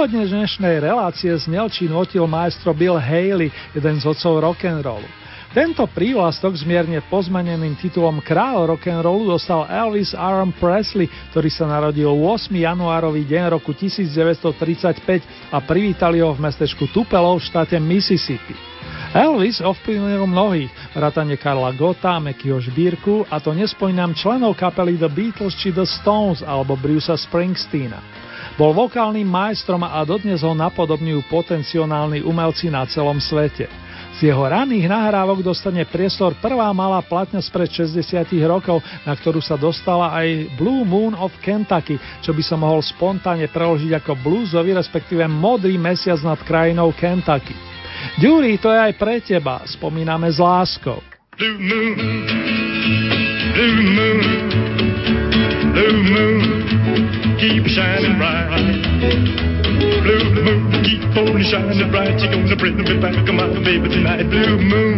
Úvodne 0.00 0.24
dnešnej 0.24 0.80
relácie 0.80 1.28
z 1.28 1.44
Nelčí 1.44 1.84
notil 1.84 2.24
maestro 2.24 2.72
Bill 2.72 2.96
Haley, 2.96 3.52
jeden 3.76 4.00
z 4.00 4.08
otcov 4.08 4.40
rock'n'rollu. 4.40 5.04
Tento 5.52 5.84
prívlastok 5.92 6.56
s 6.56 6.64
mierne 6.64 7.04
pozmeneným 7.04 7.76
titulom 7.76 8.24
Kráľ 8.24 8.72
rock'n'rollu 8.72 9.28
dostal 9.28 9.68
Elvis 9.68 10.16
Aaron 10.16 10.56
Presley, 10.56 11.04
ktorý 11.36 11.52
sa 11.52 11.68
narodil 11.68 12.08
8. 12.08 12.48
januárový 12.48 13.28
deň 13.28 13.60
roku 13.60 13.76
1935 13.76 15.52
a 15.52 15.60
privítali 15.60 16.24
ho 16.24 16.32
v 16.32 16.48
mestečku 16.48 16.88
Tupelo 16.88 17.36
v 17.36 17.44
štáte 17.44 17.76
Mississippi. 17.76 18.56
Elvis 19.12 19.60
ovplyvnil 19.60 20.24
mnohých, 20.24 20.96
vrátane 20.96 21.36
Karla 21.36 21.76
Gota, 21.76 22.16
Mekyho 22.24 22.56
Žbírku 22.56 23.28
a 23.28 23.36
to 23.36 23.52
nespomínam 23.52 24.16
členov 24.16 24.56
kapely 24.56 24.96
The 24.96 25.12
Beatles 25.12 25.60
či 25.60 25.76
The 25.76 25.84
Stones 25.84 26.40
alebo 26.40 26.72
Brucea 26.72 27.20
Springsteena. 27.20 28.19
Bol 28.60 28.76
vokálnym 28.76 29.24
majstrom 29.24 29.80
a 29.80 30.04
dodnes 30.04 30.44
ho 30.44 30.52
napodobňujú 30.52 31.32
potenciálni 31.32 32.20
umelci 32.20 32.68
na 32.68 32.84
celom 32.84 33.16
svete. 33.16 33.64
Z 34.20 34.28
jeho 34.28 34.44
raných 34.44 34.84
nahrávok 34.84 35.40
dostane 35.40 35.88
priestor 35.88 36.36
prvá 36.44 36.68
malá 36.76 37.00
platňa 37.00 37.40
spred 37.40 37.72
60 37.72 38.20
rokov, 38.44 38.84
na 39.08 39.16
ktorú 39.16 39.40
sa 39.40 39.56
dostala 39.56 40.12
aj 40.12 40.60
Blue 40.60 40.84
Moon 40.84 41.16
of 41.16 41.32
Kentucky, 41.40 41.96
čo 42.20 42.36
by 42.36 42.44
sa 42.44 42.60
mohol 42.60 42.84
spontánne 42.84 43.48
preložiť 43.48 43.96
ako 43.96 44.20
bluesový, 44.20 44.76
respektíve 44.76 45.24
modrý 45.24 45.80
mesiac 45.80 46.20
nad 46.20 46.36
krajinou 46.44 46.92
Kentucky. 46.92 47.56
Dury, 48.20 48.60
to 48.60 48.68
je 48.68 48.76
aj 48.76 48.92
pre 49.00 49.24
teba, 49.24 49.64
spomíname 49.64 50.28
s 50.28 50.36
láskou. 50.36 51.00
Blue 51.40 51.56
moon, 51.56 51.96
blue 53.56 53.80
moon, 53.88 54.20
blue 55.72 56.00
moon, 56.12 56.59
keep 57.40 57.64
shining 57.66 58.16
bright. 58.16 58.48
Blue 60.02 60.26
moon, 60.32 60.82
keep 60.84 61.02
on 61.16 61.40
shining 61.44 61.90
bright. 61.90 62.18
You're 62.20 62.32
gonna 62.32 62.56
bring 62.56 62.76
me 62.76 62.84
back, 63.00 63.16
my 63.28 63.48
baby 63.64 63.88
tonight. 63.88 64.24
Blue 64.28 64.58
moon, 64.60 64.96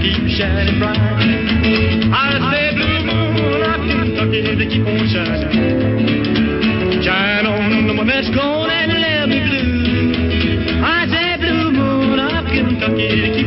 keep 0.00 0.24
shining 0.36 0.78
bright. 0.78 0.96
I 0.98 2.40
say 2.52 2.76
blue 2.76 3.00
moon, 3.04 3.62
I 3.64 3.76
Kentucky 3.84 4.56
to 4.56 4.64
keep 4.68 4.86
on 4.86 5.04
shining. 5.08 5.52
Shine 7.02 7.46
on 7.46 7.86
the 7.86 7.94
one 7.94 8.06
that's 8.06 8.30
gone 8.34 8.70
and 8.70 8.92
left 8.92 9.28
me 9.28 9.40
blue. 9.44 10.84
I 10.84 11.06
say 11.08 11.36
blue 11.40 11.72
moon 11.72 12.18
of 12.18 12.44
Kentucky 12.46 13.37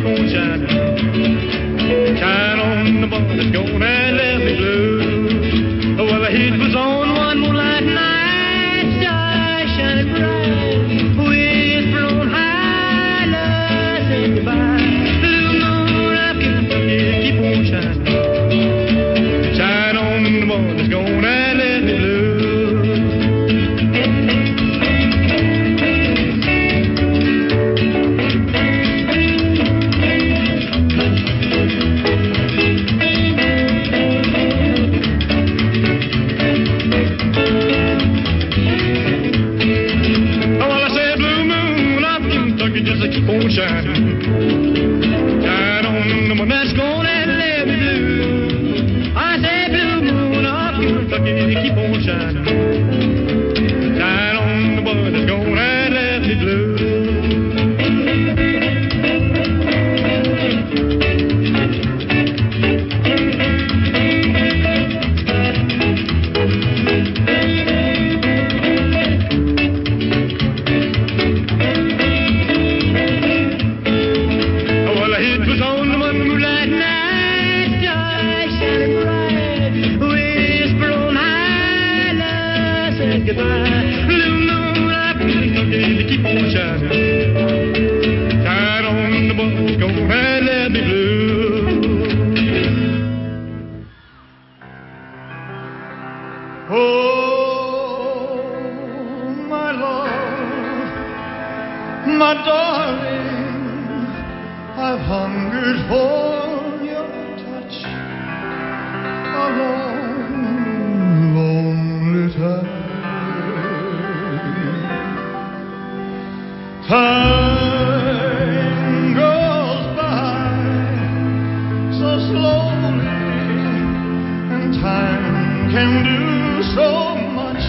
can 125.72 126.04
do 126.04 126.64
so 126.76 127.16
much 127.32 127.64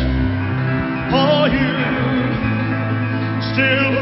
for 1.12 1.46
you. 1.54 1.72
Still 3.52 4.01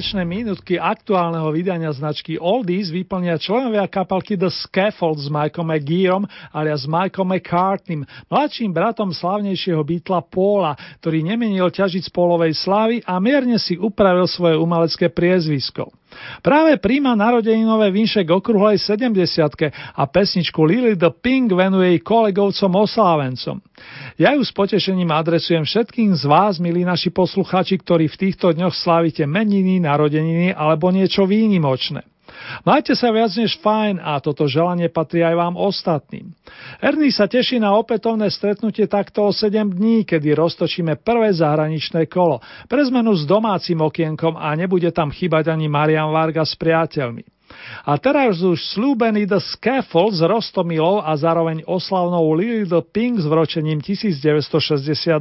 Záverečné 0.00 0.24
minútky 0.24 0.80
aktuálneho 0.80 1.52
vydania 1.52 1.92
značky 1.92 2.40
Oldies 2.40 2.88
vyplnia 2.88 3.36
členovia 3.36 3.84
kapalky 3.84 4.32
The 4.32 4.48
Scaffold 4.48 5.20
s 5.20 5.28
Mikeom 5.28 5.68
McGeerom 5.68 6.24
alias 6.56 6.88
Mikeom 6.88 7.28
McCartneym, 7.28 8.08
mladším 8.32 8.72
bratom 8.72 9.12
slavnejšieho 9.12 9.84
Beatla 9.84 10.24
Paula, 10.24 10.72
ktorý 11.04 11.20
nemenil 11.20 11.68
ťažiť 11.68 12.08
z 12.08 12.10
polovej 12.16 12.56
slávy 12.56 13.04
a 13.04 13.20
mierne 13.20 13.60
si 13.60 13.76
upravil 13.76 14.24
svoje 14.24 14.56
umelecké 14.56 15.12
priezvisko. 15.12 15.92
Práve 16.40 16.76
príjma 16.78 17.14
narodeninové 17.14 17.90
vinšek 17.94 18.26
okruhlej 18.30 18.82
70 18.82 19.70
a 19.72 20.02
pesničku 20.08 20.60
Lily 20.62 20.98
the 20.98 21.10
Pink 21.10 21.54
venuje 21.54 21.96
jej 21.96 22.00
kolegovcom 22.02 22.70
oslávencom. 22.76 23.56
Ja 24.20 24.34
ju 24.36 24.42
s 24.44 24.52
potešením 24.52 25.10
adresujem 25.10 25.64
všetkým 25.64 26.12
z 26.14 26.24
vás, 26.26 26.58
milí 26.58 26.84
naši 26.84 27.08
posluchači, 27.14 27.80
ktorí 27.80 28.10
v 28.10 28.20
týchto 28.28 28.52
dňoch 28.52 28.74
slávite 28.74 29.24
meniny, 29.24 29.80
narodeniny 29.80 30.52
alebo 30.52 30.92
niečo 30.92 31.24
výnimočné. 31.24 32.04
Majte 32.62 32.92
sa 32.92 33.10
viac 33.10 33.32
než 33.36 33.56
fajn 33.60 34.00
a 34.00 34.20
toto 34.20 34.44
želanie 34.44 34.92
patrí 34.92 35.24
aj 35.24 35.36
vám 35.36 35.54
ostatným. 35.56 36.32
Ernie 36.80 37.12
sa 37.12 37.30
teší 37.30 37.60
na 37.60 37.72
opätovné 37.76 38.28
stretnutie 38.28 38.84
takto 38.86 39.28
o 39.28 39.30
7 39.32 39.76
dní, 39.76 40.04
kedy 40.04 40.36
roztočíme 40.36 41.00
prvé 41.00 41.32
zahraničné 41.32 42.06
kolo. 42.08 42.44
Pre 42.68 42.82
zmenu 42.90 43.16
s 43.16 43.24
domácim 43.24 43.80
okienkom 43.80 44.36
a 44.36 44.52
nebude 44.54 44.92
tam 44.92 45.08
chýbať 45.08 45.52
ani 45.52 45.66
Marian 45.68 46.12
Varga 46.12 46.44
s 46.44 46.54
priateľmi. 46.56 47.39
A 47.84 47.96
teraz 47.96 48.44
už 48.44 48.60
slúbený 48.76 49.24
The 49.26 49.40
Scaffold 49.40 50.14
s 50.16 50.22
Rostomilou 50.22 51.00
a 51.00 51.16
zároveň 51.16 51.64
oslavnou 51.64 52.32
Lily 52.36 52.68
the 52.68 52.82
Pink 52.84 53.18
s 53.18 53.26
vročením 53.26 53.80
1968. 53.80 55.16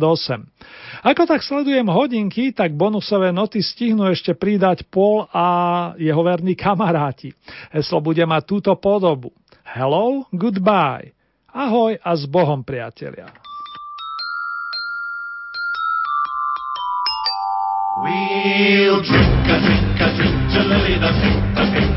Ako 1.06 1.22
tak 1.24 1.42
sledujem 1.42 1.88
hodinky, 1.88 2.52
tak 2.52 2.76
bonusové 2.76 3.32
noty 3.32 3.64
stihnú 3.64 4.10
ešte 4.12 4.36
pridať 4.36 4.84
Paul 4.92 5.26
a 5.32 5.46
jeho 5.96 6.20
verní 6.20 6.54
kamaráti. 6.60 7.32
Heslo 7.72 8.04
bude 8.04 8.24
mať 8.28 8.44
túto 8.44 8.72
podobu. 8.76 9.32
Hello, 9.64 10.26
goodbye. 10.34 11.14
Ahoj 11.50 11.98
a 12.02 12.12
s 12.14 12.26
Bohom, 12.30 12.62
priatelia. 12.62 13.30
We'll 18.00 19.02
drink 19.04 19.44
a 19.50 19.58
drink 19.60 20.00
a 20.00 20.08
drink 20.16 20.38
to 20.54 20.60
Lily 20.64 20.96
the 21.04 21.12
Pink, 21.20 21.42
the 21.52 21.66
Pink, 21.74 21.89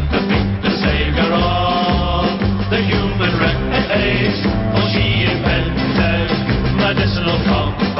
the 2.72 2.80
human 2.80 3.32
race. 3.36 4.40
For 4.72 4.84
she 4.96 5.28
invented 5.28 6.32
medicinal 6.80 7.36
compound, 7.44 7.91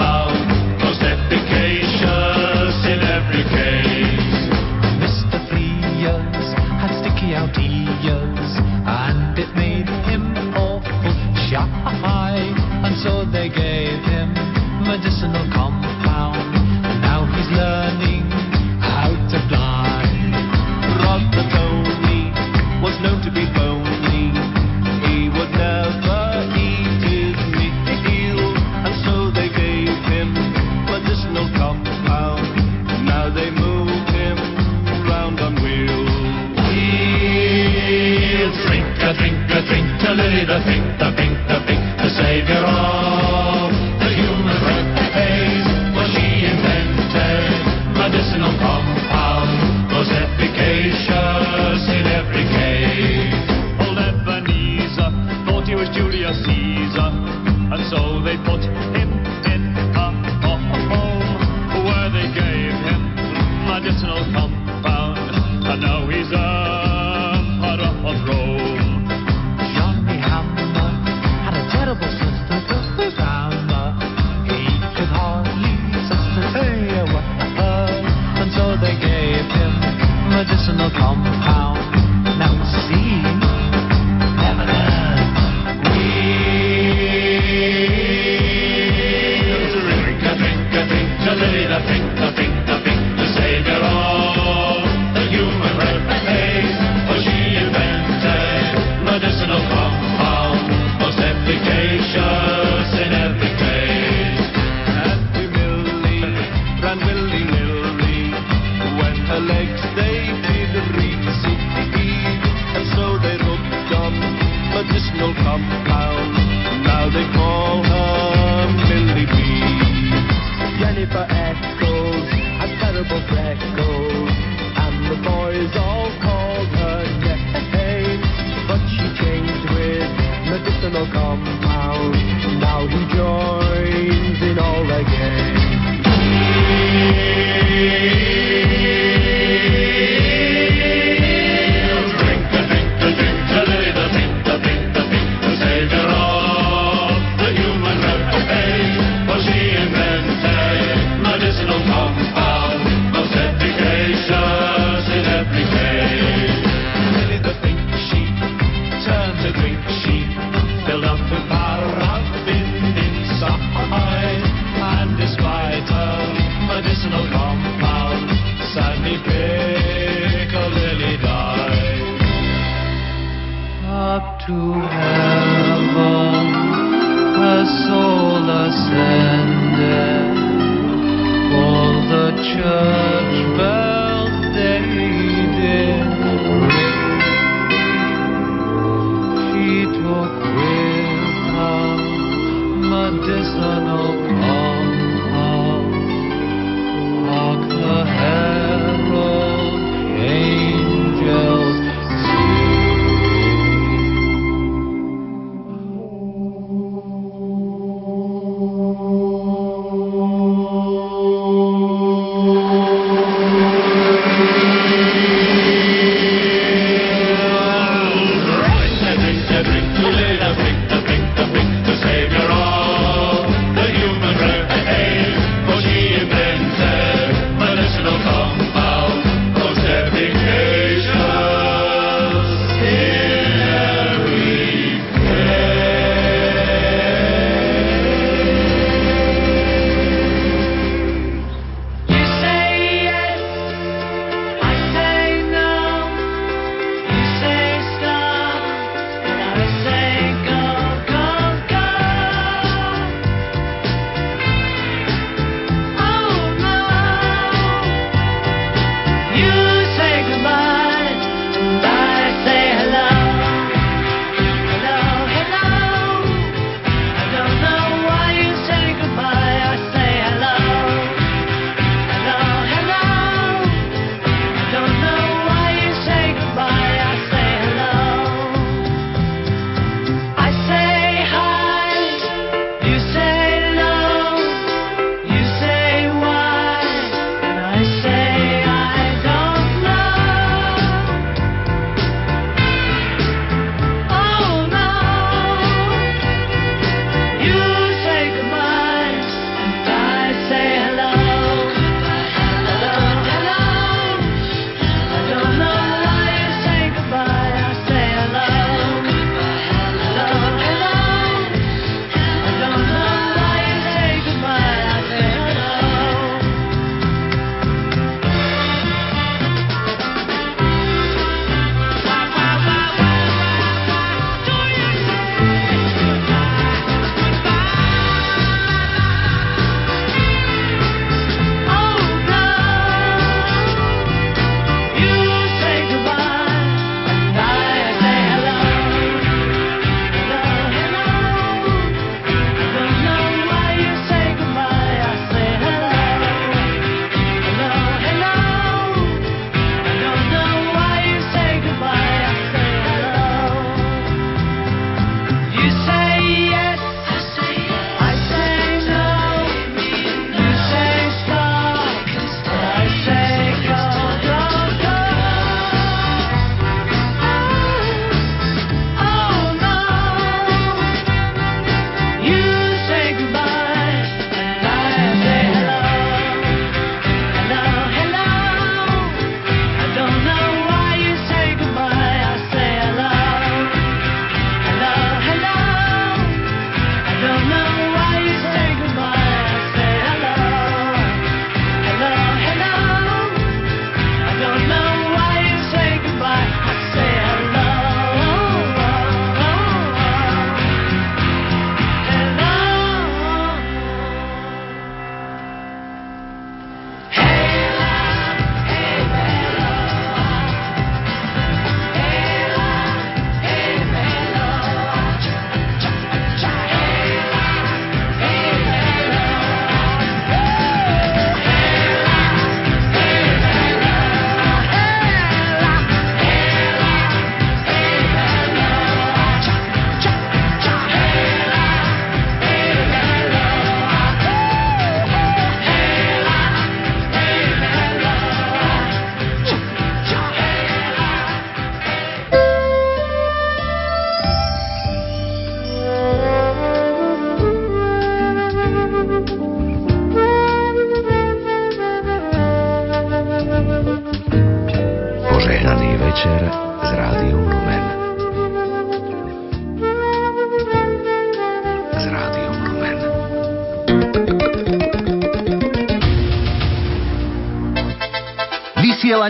the 40.47 40.59
Pink, 40.65 40.99
the 40.99 41.13
Pink, 41.17 41.39
the 41.47 41.59
Pink, 41.67 41.83
the 41.99 42.11
savior 42.11 42.65
of 42.67 43.22